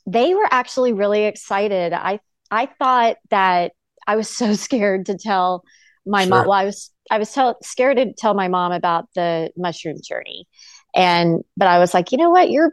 They 0.07 0.35
were 0.35 0.49
actually 0.51 0.93
really 0.93 1.25
excited. 1.25 1.93
I 1.93 2.21
I 2.51 2.67
thought 2.67 3.17
that 3.31 3.73
I 4.07 4.17
was 4.17 4.29
so 4.37 4.55
scared 4.55 5.07
to 5.07 5.17
tell 5.17 5.65
my 6.07 6.23
sure. 6.23 6.31
mom. 6.31 6.49
Well, 6.49 6.59
I 6.59 6.65
was 6.65 6.91
I 7.11 7.19
was 7.19 7.33
tell, 7.33 7.57
scared 7.63 7.99
to 7.99 8.13
tell 8.13 8.35
my 8.35 8.49
mom 8.49 8.73
about 8.73 9.07
the 9.15 9.51
mushroom 9.57 9.97
journey, 10.03 10.47
and 10.95 11.43
but 11.57 11.69
I 11.69 11.79
was 11.79 11.95
like, 11.95 12.13
you 12.13 12.19
know 12.19 12.31
what, 12.31 12.51
you're 12.51 12.73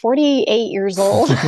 48 0.00 0.70
years 0.70 0.98
old. 0.98 1.30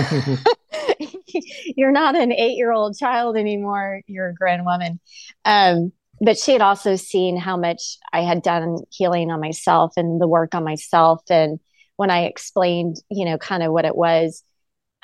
You're 1.77 1.93
not 1.93 2.17
an 2.17 2.33
eight 2.33 2.57
year 2.57 2.73
old 2.73 2.97
child 2.97 3.37
anymore. 3.37 4.03
You're 4.07 4.31
a 4.31 4.35
grown 4.35 4.65
woman. 4.65 5.01
Um, 5.45 5.93
but 6.23 6.39
she 6.39 6.53
had 6.53 6.63
also 6.63 6.95
seen 6.95 7.37
how 7.37 7.57
much 7.57 7.99
I 8.13 8.21
had 8.21 8.43
done 8.43 8.79
healing 8.91 9.31
on 9.33 9.41
myself 9.41 9.95
and 9.97 10.21
the 10.21 10.29
work 10.29 10.55
on 10.55 10.63
myself. 10.63 11.23
And 11.29 11.59
when 11.97 12.11
I 12.11 12.27
explained, 12.27 12.97
you 13.11 13.25
know, 13.25 13.39
kind 13.39 13.63
of 13.65 13.73
what 13.73 13.85
it 13.85 13.97
was, 13.97 14.45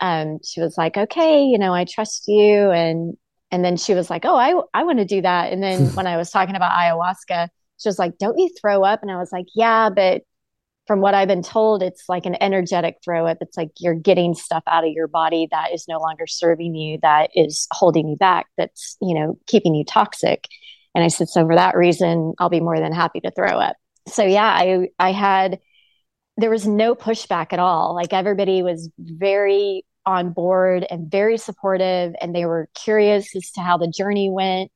um, 0.00 0.38
she 0.44 0.60
was 0.60 0.78
like, 0.78 0.96
okay, 0.96 1.42
you 1.42 1.58
know, 1.58 1.74
I 1.74 1.84
trust 1.84 2.28
you. 2.28 2.70
And, 2.70 3.16
and 3.50 3.64
then 3.64 3.76
she 3.76 3.94
was 3.94 4.08
like, 4.08 4.24
oh, 4.24 4.36
I, 4.36 4.62
I 4.72 4.84
want 4.84 5.00
to 5.00 5.04
do 5.04 5.20
that. 5.22 5.52
And 5.52 5.60
then 5.60 5.86
when 5.94 6.06
I 6.06 6.16
was 6.16 6.30
talking 6.30 6.54
about 6.54 6.70
ayahuasca, 6.70 7.48
she 7.78 7.88
was 7.88 7.98
like, 7.98 8.16
don't 8.18 8.38
you 8.38 8.50
throw 8.60 8.84
up? 8.84 9.02
And 9.02 9.10
I 9.10 9.16
was 9.16 9.32
like, 9.32 9.46
yeah, 9.56 9.90
but 9.90 10.22
from 10.86 11.00
what 11.00 11.14
I've 11.14 11.28
been 11.28 11.42
told, 11.42 11.82
it's 11.82 12.04
like 12.08 12.26
an 12.26 12.40
energetic 12.40 12.98
throw 13.04 13.26
up. 13.26 13.38
It's 13.40 13.56
like 13.56 13.70
you're 13.80 13.94
getting 13.94 14.34
stuff 14.34 14.62
out 14.68 14.84
of 14.84 14.92
your 14.92 15.08
body 15.08 15.48
that 15.50 15.74
is 15.74 15.86
no 15.88 15.98
longer 15.98 16.28
serving 16.28 16.76
you, 16.76 16.98
that 17.02 17.30
is 17.34 17.66
holding 17.72 18.08
you 18.08 18.16
back, 18.16 18.46
that's, 18.56 18.96
you 19.02 19.14
know, 19.14 19.36
keeping 19.48 19.74
you 19.74 19.84
toxic. 19.84 20.46
And 20.94 21.04
I 21.04 21.08
said, 21.08 21.28
so 21.28 21.46
for 21.46 21.54
that 21.54 21.76
reason, 21.76 22.34
I'll 22.38 22.48
be 22.48 22.60
more 22.60 22.78
than 22.78 22.92
happy 22.92 23.20
to 23.20 23.30
throw 23.30 23.58
up. 23.58 23.76
So 24.08 24.24
yeah, 24.24 24.46
I 24.46 24.88
I 24.98 25.12
had 25.12 25.60
there 26.36 26.50
was 26.50 26.66
no 26.66 26.94
pushback 26.94 27.52
at 27.52 27.58
all. 27.58 27.94
Like 27.94 28.12
everybody 28.12 28.62
was 28.62 28.88
very 28.98 29.84
on 30.06 30.32
board 30.32 30.86
and 30.90 31.10
very 31.10 31.36
supportive 31.36 32.14
and 32.20 32.34
they 32.34 32.46
were 32.46 32.68
curious 32.74 33.34
as 33.36 33.50
to 33.50 33.60
how 33.60 33.76
the 33.76 33.88
journey 33.88 34.30
went. 34.30 34.70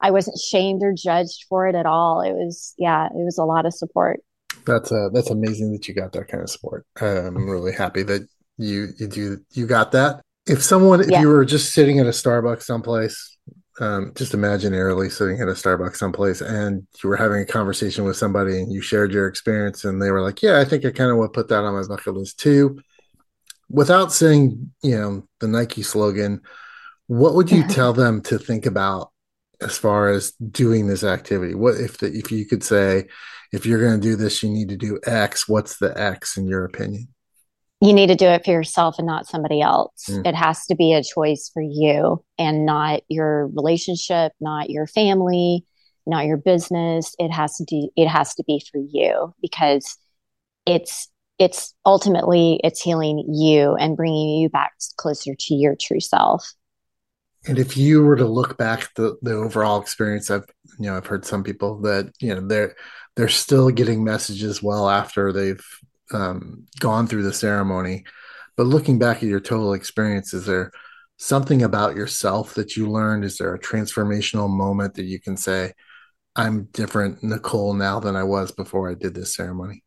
I 0.00 0.10
wasn't 0.10 0.38
shamed 0.38 0.82
or 0.82 0.92
judged 0.92 1.46
for 1.48 1.66
it 1.66 1.74
at 1.74 1.86
all. 1.86 2.20
It 2.20 2.32
was 2.32 2.74
yeah, 2.76 3.06
it 3.06 3.12
was 3.24 3.38
a 3.38 3.44
lot 3.44 3.64
of 3.64 3.72
support. 3.72 4.20
That's 4.66 4.92
uh 4.92 5.08
that's 5.12 5.30
amazing 5.30 5.72
that 5.72 5.88
you 5.88 5.94
got 5.94 6.12
that 6.12 6.28
kind 6.28 6.42
of 6.42 6.50
support. 6.50 6.84
I'm 7.00 7.48
really 7.48 7.72
happy 7.72 8.02
that 8.02 8.28
you 8.58 8.88
you 8.98 9.06
do 9.06 9.38
you 9.52 9.66
got 9.66 9.92
that. 9.92 10.20
If 10.46 10.62
someone 10.62 11.00
if 11.00 11.08
yeah. 11.08 11.20
you 11.20 11.28
were 11.28 11.44
just 11.44 11.72
sitting 11.72 11.98
at 12.00 12.06
a 12.06 12.10
Starbucks 12.10 12.64
someplace, 12.64 13.33
um, 13.80 14.12
just 14.14 14.32
imaginarily 14.32 15.10
sitting 15.10 15.40
at 15.40 15.48
a 15.48 15.52
Starbucks 15.52 15.96
someplace 15.96 16.40
and 16.40 16.86
you 17.02 17.08
were 17.08 17.16
having 17.16 17.40
a 17.40 17.46
conversation 17.46 18.04
with 18.04 18.16
somebody 18.16 18.60
and 18.60 18.72
you 18.72 18.80
shared 18.80 19.12
your 19.12 19.26
experience 19.26 19.84
and 19.84 20.00
they 20.00 20.10
were 20.10 20.22
like, 20.22 20.42
Yeah, 20.42 20.60
I 20.60 20.64
think 20.64 20.84
I 20.84 20.90
kind 20.90 21.10
of 21.10 21.16
would 21.18 21.32
put 21.32 21.48
that 21.48 21.64
on 21.64 21.74
my 21.74 21.86
bucket 21.86 22.14
list 22.14 22.38
too. 22.38 22.80
Without 23.68 24.12
saying, 24.12 24.72
you 24.82 24.96
know, 24.96 25.28
the 25.40 25.48
Nike 25.48 25.82
slogan, 25.82 26.42
what 27.06 27.34
would 27.34 27.50
you 27.50 27.64
tell 27.68 27.92
them 27.92 28.22
to 28.22 28.38
think 28.38 28.66
about 28.66 29.10
as 29.60 29.76
far 29.76 30.08
as 30.08 30.32
doing 30.32 30.86
this 30.86 31.02
activity? 31.02 31.54
What 31.54 31.76
if 31.76 31.98
the, 31.98 32.12
if 32.12 32.30
you 32.30 32.46
could 32.46 32.62
say, 32.62 33.06
if 33.52 33.66
you're 33.66 33.80
going 33.80 34.00
to 34.00 34.06
do 34.06 34.16
this, 34.16 34.42
you 34.42 34.50
need 34.50 34.68
to 34.68 34.76
do 34.76 35.00
X. 35.04 35.48
What's 35.48 35.78
the 35.78 35.98
X 35.98 36.36
in 36.36 36.46
your 36.46 36.64
opinion? 36.64 37.08
You 37.80 37.92
need 37.92 38.06
to 38.06 38.14
do 38.14 38.26
it 38.26 38.44
for 38.44 38.50
yourself 38.50 38.98
and 38.98 39.06
not 39.06 39.26
somebody 39.26 39.60
else. 39.60 40.06
Mm. 40.08 40.26
It 40.26 40.34
has 40.34 40.64
to 40.66 40.74
be 40.74 40.92
a 40.94 41.02
choice 41.02 41.50
for 41.52 41.62
you 41.62 42.24
and 42.38 42.64
not 42.64 43.02
your 43.08 43.48
relationship, 43.48 44.32
not 44.40 44.70
your 44.70 44.86
family, 44.86 45.66
not 46.06 46.24
your 46.24 46.36
business. 46.36 47.14
It 47.18 47.30
has 47.30 47.56
to 47.56 47.64
do, 47.64 47.90
it 47.96 48.08
has 48.08 48.34
to 48.36 48.44
be 48.44 48.62
for 48.72 48.78
you 48.78 49.34
because 49.42 49.98
it's 50.66 51.10
it's 51.38 51.74
ultimately 51.84 52.60
it's 52.62 52.80
healing 52.80 53.24
you 53.28 53.74
and 53.74 53.96
bringing 53.96 54.40
you 54.40 54.48
back 54.48 54.72
closer 54.96 55.34
to 55.34 55.54
your 55.54 55.74
true 55.78 56.00
self. 56.00 56.52
And 57.46 57.58
if 57.58 57.76
you 57.76 58.02
were 58.02 58.16
to 58.16 58.24
look 58.24 58.56
back 58.56 58.94
the 58.94 59.16
the 59.20 59.32
overall 59.32 59.80
experience, 59.80 60.30
I've 60.30 60.46
you 60.78 60.86
know 60.86 60.96
I've 60.96 61.06
heard 61.06 61.24
some 61.24 61.42
people 61.42 61.80
that 61.82 62.12
you 62.20 62.34
know 62.34 62.46
they're 62.46 62.74
they're 63.16 63.28
still 63.28 63.70
getting 63.70 64.04
messages 64.04 64.62
well 64.62 64.88
after 64.88 65.32
they've 65.32 65.64
um, 66.12 66.66
gone 66.78 67.06
through 67.06 67.22
the 67.22 67.32
ceremony. 67.32 68.04
But 68.56 68.66
looking 68.66 68.98
back 68.98 69.18
at 69.18 69.28
your 69.28 69.40
total 69.40 69.72
experience, 69.72 70.32
is 70.32 70.46
there 70.46 70.70
something 71.16 71.62
about 71.62 71.96
yourself 71.96 72.54
that 72.54 72.76
you 72.76 72.88
learned? 72.90 73.24
Is 73.24 73.38
there 73.38 73.54
a 73.54 73.58
transformational 73.58 74.48
moment 74.48 74.94
that 74.94 75.04
you 75.04 75.20
can 75.20 75.36
say, 75.36 75.72
"I'm 76.36 76.64
different, 76.72 77.22
Nicole, 77.22 77.74
now 77.74 78.00
than 78.00 78.16
I 78.16 78.24
was 78.24 78.52
before 78.52 78.90
I 78.90 78.94
did 78.94 79.14
this 79.14 79.34
ceremony"? 79.34 79.82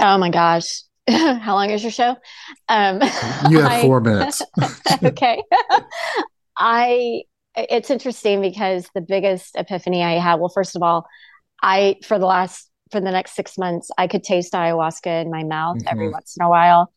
Oh 0.00 0.18
my 0.18 0.30
gosh, 0.30 0.82
how 1.08 1.54
long 1.54 1.70
is 1.70 1.82
your 1.82 1.92
show? 1.92 2.16
Um, 2.68 3.00
you 3.50 3.60
have 3.60 3.82
four 3.82 4.00
minutes. 4.00 4.42
okay. 5.02 5.42
I 6.56 7.22
it's 7.56 7.90
interesting 7.90 8.40
because 8.40 8.88
the 8.94 9.00
biggest 9.00 9.54
epiphany 9.56 10.02
I 10.02 10.18
had, 10.18 10.36
well, 10.36 10.48
first 10.48 10.74
of 10.76 10.82
all, 10.82 11.06
I 11.62 11.96
for 12.04 12.18
the 12.18 12.26
last 12.26 12.68
for 12.94 13.00
the 13.00 13.10
next 13.10 13.34
six 13.34 13.58
months, 13.58 13.90
I 13.98 14.06
could 14.06 14.22
taste 14.22 14.52
ayahuasca 14.52 15.22
in 15.22 15.30
my 15.30 15.42
mouth 15.42 15.78
mm-hmm. 15.78 15.88
every 15.88 16.08
once 16.08 16.36
in 16.38 16.44
a 16.44 16.48
while. 16.48 16.92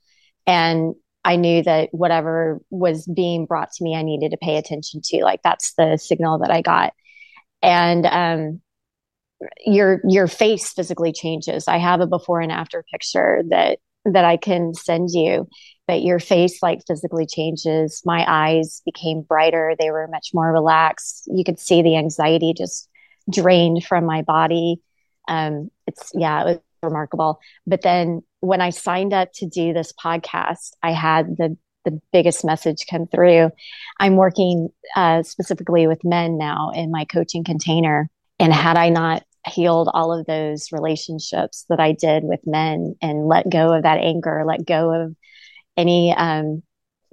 And 0.45 0.93
I 1.25 1.37
knew 1.37 1.63
that 1.63 1.89
whatever 1.91 2.61
was 2.69 3.07
being 3.07 3.47
brought 3.47 3.71
to 3.73 3.83
me, 3.83 3.95
I 3.95 4.03
needed 4.03 4.29
to 4.31 4.37
pay 4.37 4.57
attention 4.57 5.01
to. 5.05 5.23
Like 5.23 5.41
that's 5.43 5.73
the 5.73 5.97
signal 5.97 6.39
that 6.39 6.51
I 6.51 6.61
got. 6.61 6.93
And 7.63 8.05
um 8.05 8.61
your 9.65 10.01
your 10.07 10.27
face 10.27 10.71
physically 10.71 11.13
changes. 11.13 11.67
I 11.67 11.79
have 11.79 11.99
a 11.99 12.07
before 12.07 12.41
and 12.41 12.51
after 12.51 12.85
picture 12.91 13.41
that 13.49 13.79
that 14.05 14.23
I 14.23 14.37
can 14.37 14.75
send 14.75 15.09
you 15.11 15.47
but 15.87 16.03
your 16.03 16.19
face 16.19 16.61
like 16.61 16.81
physically 16.85 17.25
changes. 17.25 18.01
My 18.05 18.25
eyes 18.27 18.81
became 18.85 19.21
brighter. 19.21 19.73
They 19.79 19.89
were 19.89 20.07
much 20.11 20.29
more 20.33 20.51
relaxed. 20.51 21.23
You 21.27 21.43
could 21.45 21.59
see 21.59 21.81
the 21.81 21.95
anxiety 21.95 22.53
just 22.55 22.89
drained 23.31 23.85
from 23.85 24.05
my 24.05 24.21
body. 24.21 24.81
Um, 25.27 25.71
it's, 25.85 26.11
yeah, 26.13 26.41
it 26.41 26.45
was 26.45 26.59
remarkable. 26.83 27.39
But 27.65 27.81
then 27.81 28.21
when 28.39 28.61
I 28.61 28.69
signed 28.69 29.13
up 29.13 29.31
to 29.35 29.47
do 29.47 29.73
this 29.73 29.93
podcast, 29.93 30.71
I 30.83 30.91
had 30.91 31.37
the 31.37 31.57
the 31.85 32.01
biggest 32.11 32.43
message 32.43 32.85
come 32.89 33.07
through. 33.07 33.49
I'm 33.97 34.17
working 34.17 34.67
uh, 34.97 35.23
specifically 35.23 35.87
with 35.87 36.03
men 36.03 36.37
now 36.37 36.71
in 36.75 36.91
my 36.91 37.05
coaching 37.05 37.45
container, 37.45 38.09
and 38.39 38.51
had 38.51 38.77
I 38.77 38.89
not 38.89 39.23
healed 39.47 39.89
all 39.93 40.11
of 40.11 40.25
those 40.25 40.73
relationships 40.73 41.65
that 41.69 41.79
I 41.79 41.93
did 41.93 42.25
with 42.25 42.45
men 42.45 42.95
and 43.01 43.27
let 43.27 43.49
go 43.49 43.71
of 43.73 43.83
that 43.83 43.99
anger, 43.99 44.43
let 44.45 44.65
go 44.65 44.91
of 44.91 45.15
any 45.77 46.13
um, 46.13 46.61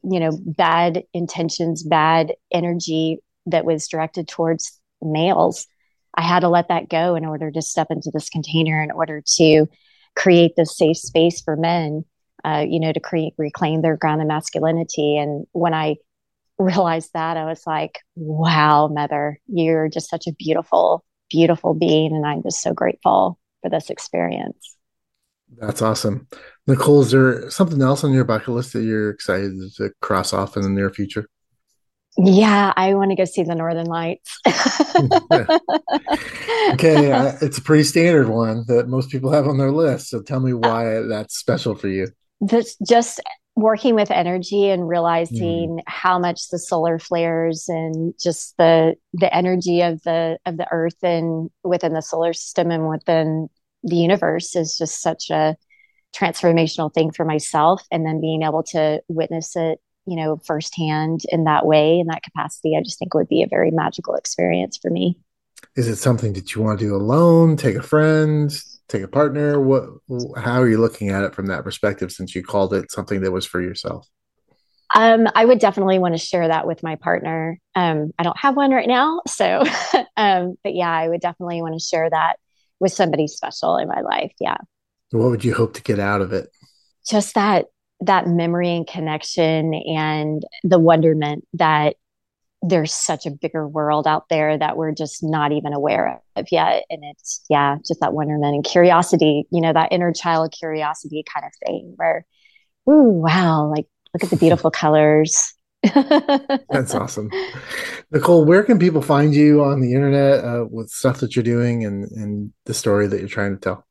you 0.02 0.20
know 0.20 0.36
bad 0.44 1.04
intentions, 1.12 1.82
bad 1.82 2.34
energy 2.52 3.18
that 3.46 3.64
was 3.64 3.88
directed 3.88 4.28
towards 4.28 4.80
males. 5.00 5.66
I 6.16 6.22
had 6.22 6.40
to 6.40 6.48
let 6.48 6.68
that 6.68 6.88
go 6.88 7.14
in 7.16 7.24
order 7.24 7.50
to 7.50 7.62
step 7.62 7.88
into 7.90 8.10
this 8.12 8.28
container 8.28 8.82
in 8.82 8.90
order 8.90 9.22
to 9.36 9.66
create 10.14 10.52
this 10.56 10.76
safe 10.76 10.96
space 10.96 11.40
for 11.40 11.56
men, 11.56 12.04
uh, 12.44 12.64
you 12.66 12.78
know, 12.80 12.92
to 12.92 13.00
create, 13.00 13.34
reclaim 13.36 13.82
their 13.82 13.96
grounded 13.96 14.28
masculinity. 14.28 15.16
And 15.16 15.46
when 15.52 15.74
I 15.74 15.96
realized 16.58 17.10
that, 17.14 17.36
I 17.36 17.44
was 17.44 17.66
like, 17.66 17.98
wow, 18.14 18.88
mother, 18.88 19.40
you're 19.46 19.88
just 19.88 20.08
such 20.08 20.26
a 20.26 20.32
beautiful, 20.32 21.04
beautiful 21.30 21.74
being. 21.74 22.14
And 22.14 22.24
I'm 22.24 22.42
just 22.42 22.62
so 22.62 22.72
grateful 22.72 23.38
for 23.62 23.70
this 23.70 23.90
experience. 23.90 24.76
That's 25.56 25.82
awesome. 25.82 26.26
Nicole, 26.66 27.02
is 27.02 27.10
there 27.10 27.50
something 27.50 27.82
else 27.82 28.04
on 28.04 28.12
your 28.12 28.24
bucket 28.24 28.48
list 28.48 28.72
that 28.72 28.82
you're 28.82 29.10
excited 29.10 29.52
to 29.76 29.90
cross 30.00 30.32
off 30.32 30.56
in 30.56 30.62
the 30.62 30.68
near 30.68 30.90
future? 30.90 31.28
Yeah, 32.16 32.72
I 32.76 32.94
want 32.94 33.10
to 33.10 33.16
go 33.16 33.24
see 33.24 33.42
the 33.42 33.56
Northern 33.56 33.86
Lights. 33.86 34.38
okay, 36.74 37.10
uh, 37.10 37.32
it's 37.42 37.58
a 37.58 37.62
pretty 37.62 37.82
standard 37.82 38.28
one 38.28 38.64
that 38.68 38.88
most 38.88 39.10
people 39.10 39.32
have 39.32 39.48
on 39.48 39.58
their 39.58 39.72
list. 39.72 40.10
So 40.10 40.22
tell 40.22 40.40
me 40.40 40.52
why 40.52 41.00
that's 41.08 41.36
special 41.36 41.74
for 41.74 41.88
you. 41.88 42.08
That's 42.40 42.76
just 42.86 43.20
working 43.56 43.94
with 43.94 44.10
energy 44.10 44.68
and 44.68 44.88
realizing 44.88 45.76
mm. 45.76 45.82
how 45.86 46.18
much 46.18 46.48
the 46.50 46.58
solar 46.58 46.98
flares 46.98 47.68
and 47.68 48.14
just 48.20 48.56
the 48.58 48.94
the 49.12 49.32
energy 49.34 49.80
of 49.80 50.02
the 50.02 50.38
of 50.44 50.56
the 50.56 50.66
earth 50.72 51.02
and 51.02 51.50
within 51.62 51.92
the 51.92 52.02
solar 52.02 52.32
system 52.32 52.70
and 52.70 52.88
within 52.88 53.48
the 53.84 53.96
universe 53.96 54.56
is 54.56 54.76
just 54.76 55.00
such 55.00 55.30
a 55.30 55.56
transformational 56.16 56.92
thing 56.92 57.12
for 57.12 57.24
myself 57.24 57.82
and 57.90 58.04
then 58.04 58.20
being 58.20 58.42
able 58.42 58.62
to 58.62 59.00
witness 59.08 59.54
it 59.56 59.78
you 60.06 60.16
know, 60.16 60.40
firsthand 60.44 61.22
in 61.30 61.44
that 61.44 61.66
way, 61.66 61.98
in 61.98 62.06
that 62.08 62.22
capacity, 62.22 62.76
I 62.76 62.82
just 62.82 62.98
think 62.98 63.14
would 63.14 63.28
be 63.28 63.42
a 63.42 63.48
very 63.48 63.70
magical 63.70 64.14
experience 64.14 64.78
for 64.80 64.90
me. 64.90 65.18
Is 65.76 65.88
it 65.88 65.96
something 65.96 66.34
that 66.34 66.54
you 66.54 66.62
want 66.62 66.78
to 66.78 66.84
do 66.84 66.94
alone, 66.94 67.56
take 67.56 67.76
a 67.76 67.82
friend, 67.82 68.52
take 68.88 69.02
a 69.02 69.08
partner? 69.08 69.60
What, 69.60 69.84
how 70.36 70.60
are 70.60 70.68
you 70.68 70.78
looking 70.78 71.08
at 71.08 71.24
it 71.24 71.34
from 71.34 71.46
that 71.46 71.64
perspective 71.64 72.12
since 72.12 72.34
you 72.34 72.42
called 72.42 72.74
it 72.74 72.90
something 72.90 73.22
that 73.22 73.32
was 73.32 73.46
for 73.46 73.60
yourself? 73.60 74.08
Um, 74.94 75.26
I 75.34 75.44
would 75.44 75.58
definitely 75.58 75.98
want 75.98 76.14
to 76.14 76.18
share 76.18 76.46
that 76.46 76.66
with 76.66 76.82
my 76.82 76.94
partner. 76.96 77.58
Um, 77.74 78.12
I 78.18 78.22
don't 78.22 78.38
have 78.38 78.56
one 78.56 78.70
right 78.70 78.86
now. 78.86 79.22
So, 79.26 79.64
um, 80.16 80.56
but 80.62 80.74
yeah, 80.74 80.90
I 80.90 81.08
would 81.08 81.20
definitely 81.20 81.62
want 81.62 81.74
to 81.74 81.84
share 81.84 82.08
that 82.08 82.36
with 82.78 82.92
somebody 82.92 83.26
special 83.26 83.76
in 83.78 83.88
my 83.88 84.02
life. 84.02 84.32
Yeah. 84.38 84.58
What 85.10 85.30
would 85.30 85.44
you 85.44 85.54
hope 85.54 85.74
to 85.74 85.82
get 85.82 85.98
out 85.98 86.20
of 86.20 86.32
it? 86.32 86.50
Just 87.08 87.34
that 87.34 87.66
that 88.06 88.26
memory 88.26 88.70
and 88.70 88.86
connection 88.86 89.74
and 89.74 90.42
the 90.62 90.78
wonderment 90.78 91.46
that 91.54 91.96
there's 92.66 92.94
such 92.94 93.26
a 93.26 93.30
bigger 93.30 93.68
world 93.68 94.06
out 94.06 94.28
there 94.30 94.56
that 94.56 94.76
we're 94.76 94.92
just 94.92 95.22
not 95.22 95.52
even 95.52 95.72
aware 95.74 96.22
of 96.36 96.46
yet. 96.50 96.84
And 96.88 97.02
it's, 97.04 97.44
yeah, 97.50 97.76
just 97.86 98.00
that 98.00 98.14
wonderment 98.14 98.54
and 98.54 98.64
curiosity, 98.64 99.44
you 99.50 99.60
know, 99.60 99.72
that 99.72 99.92
inner 99.92 100.12
child 100.12 100.54
curiosity 100.58 101.22
kind 101.32 101.44
of 101.44 101.52
thing 101.66 101.92
where, 101.96 102.24
ooh, 102.88 103.10
wow, 103.10 103.66
like 103.66 103.86
look 104.14 104.24
at 104.24 104.30
the 104.30 104.36
beautiful 104.36 104.70
colors. 104.70 105.54
That's 105.82 106.94
awesome. 106.94 107.30
Nicole, 108.10 108.46
where 108.46 108.62
can 108.62 108.78
people 108.78 109.02
find 109.02 109.34
you 109.34 109.62
on 109.62 109.80
the 109.80 109.92
internet 109.92 110.42
uh, 110.42 110.64
with 110.70 110.88
stuff 110.88 111.20
that 111.20 111.36
you're 111.36 111.42
doing 111.42 111.84
and, 111.84 112.10
and 112.12 112.52
the 112.64 112.72
story 112.72 113.06
that 113.06 113.20
you're 113.20 113.28
trying 113.28 113.54
to 113.54 113.60
tell? 113.60 113.86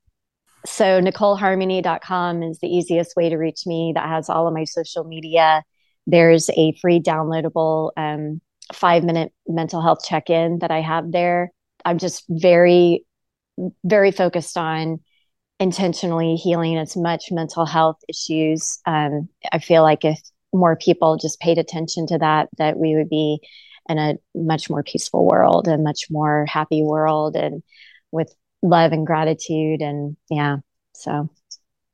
So 0.65 1.01
NicoleHarmony.com 1.01 2.43
is 2.43 2.59
the 2.59 2.67
easiest 2.67 3.15
way 3.15 3.29
to 3.29 3.37
reach 3.37 3.65
me. 3.65 3.91
That 3.95 4.07
has 4.07 4.29
all 4.29 4.47
of 4.47 4.53
my 4.53 4.63
social 4.63 5.03
media. 5.03 5.63
There's 6.07 6.49
a 6.51 6.73
free 6.81 6.99
downloadable 6.99 7.91
um, 7.97 8.41
five 8.73 9.03
minute 9.03 9.33
mental 9.47 9.81
health 9.81 10.05
check 10.05 10.29
in 10.29 10.59
that 10.59 10.71
I 10.71 10.81
have 10.81 11.11
there. 11.11 11.51
I'm 11.83 11.97
just 11.97 12.23
very, 12.29 13.05
very 13.83 14.11
focused 14.11 14.57
on 14.57 14.99
intentionally 15.59 16.35
healing 16.35 16.77
as 16.77 16.95
much 16.95 17.31
mental 17.31 17.65
health 17.65 17.97
issues. 18.07 18.79
Um, 18.85 19.29
I 19.51 19.59
feel 19.59 19.83
like 19.83 20.05
if 20.05 20.19
more 20.53 20.75
people 20.75 21.17
just 21.17 21.39
paid 21.39 21.57
attention 21.57 22.07
to 22.07 22.17
that, 22.19 22.49
that 22.57 22.77
we 22.77 22.95
would 22.95 23.09
be 23.09 23.39
in 23.89 23.97
a 23.97 24.15
much 24.33 24.69
more 24.69 24.83
peaceful 24.83 25.27
world, 25.27 25.67
a 25.67 25.77
much 25.77 26.07
more 26.09 26.45
happy 26.47 26.83
world, 26.83 27.35
and 27.35 27.63
with 28.11 28.33
love 28.63 28.91
and 28.91 29.05
gratitude. 29.05 29.81
And 29.81 30.17
yeah, 30.31 30.57
so. 30.95 31.29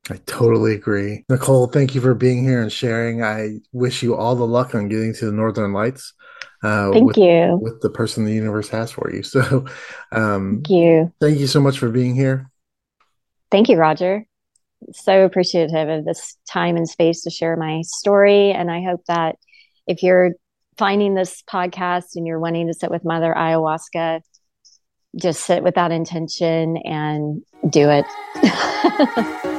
I 0.08 0.16
totally 0.26 0.74
agree. 0.74 1.24
Nicole, 1.28 1.66
thank 1.66 1.94
you 1.94 2.00
for 2.00 2.14
being 2.14 2.42
here 2.42 2.62
and 2.62 2.72
sharing. 2.72 3.22
I 3.22 3.58
wish 3.72 4.02
you 4.02 4.16
all 4.16 4.34
the 4.34 4.46
luck 4.46 4.74
on 4.74 4.88
getting 4.88 5.12
to 5.14 5.26
the 5.26 5.32
Northern 5.32 5.72
Lights. 5.72 6.14
Uh, 6.62 6.90
thank 6.90 7.08
with, 7.08 7.18
you. 7.18 7.58
With 7.60 7.80
the 7.80 7.90
person 7.90 8.24
the 8.24 8.32
universe 8.32 8.68
has 8.70 8.90
for 8.90 9.10
you. 9.12 9.22
So, 9.30 9.66
um, 10.12 10.62
thank 10.64 10.70
you. 10.70 11.12
Thank 11.20 11.38
you 11.38 11.46
so 11.46 11.60
much 11.60 11.78
for 11.78 11.90
being 11.90 12.14
here. 12.14 12.50
Thank 13.50 13.68
you, 13.68 13.76
Roger. 13.76 14.24
So 14.92 15.24
appreciative 15.24 15.88
of 15.88 16.04
this 16.04 16.36
time 16.48 16.76
and 16.76 16.88
space 16.88 17.22
to 17.22 17.30
share 17.30 17.56
my 17.56 17.82
story. 17.82 18.50
And 18.52 18.70
I 18.70 18.82
hope 18.82 19.02
that 19.06 19.36
if 19.86 20.02
you're 20.02 20.32
finding 20.78 21.14
this 21.14 21.42
podcast 21.42 22.16
and 22.16 22.26
you're 22.26 22.40
wanting 22.40 22.66
to 22.66 22.74
sit 22.74 22.90
with 22.90 23.04
Mother 23.04 23.34
Ayahuasca, 23.36 24.22
just 25.16 25.44
sit 25.44 25.62
with 25.62 25.74
that 25.74 25.90
intention 25.90 26.76
and 26.78 27.42
do 27.68 27.88
it. 27.90 28.06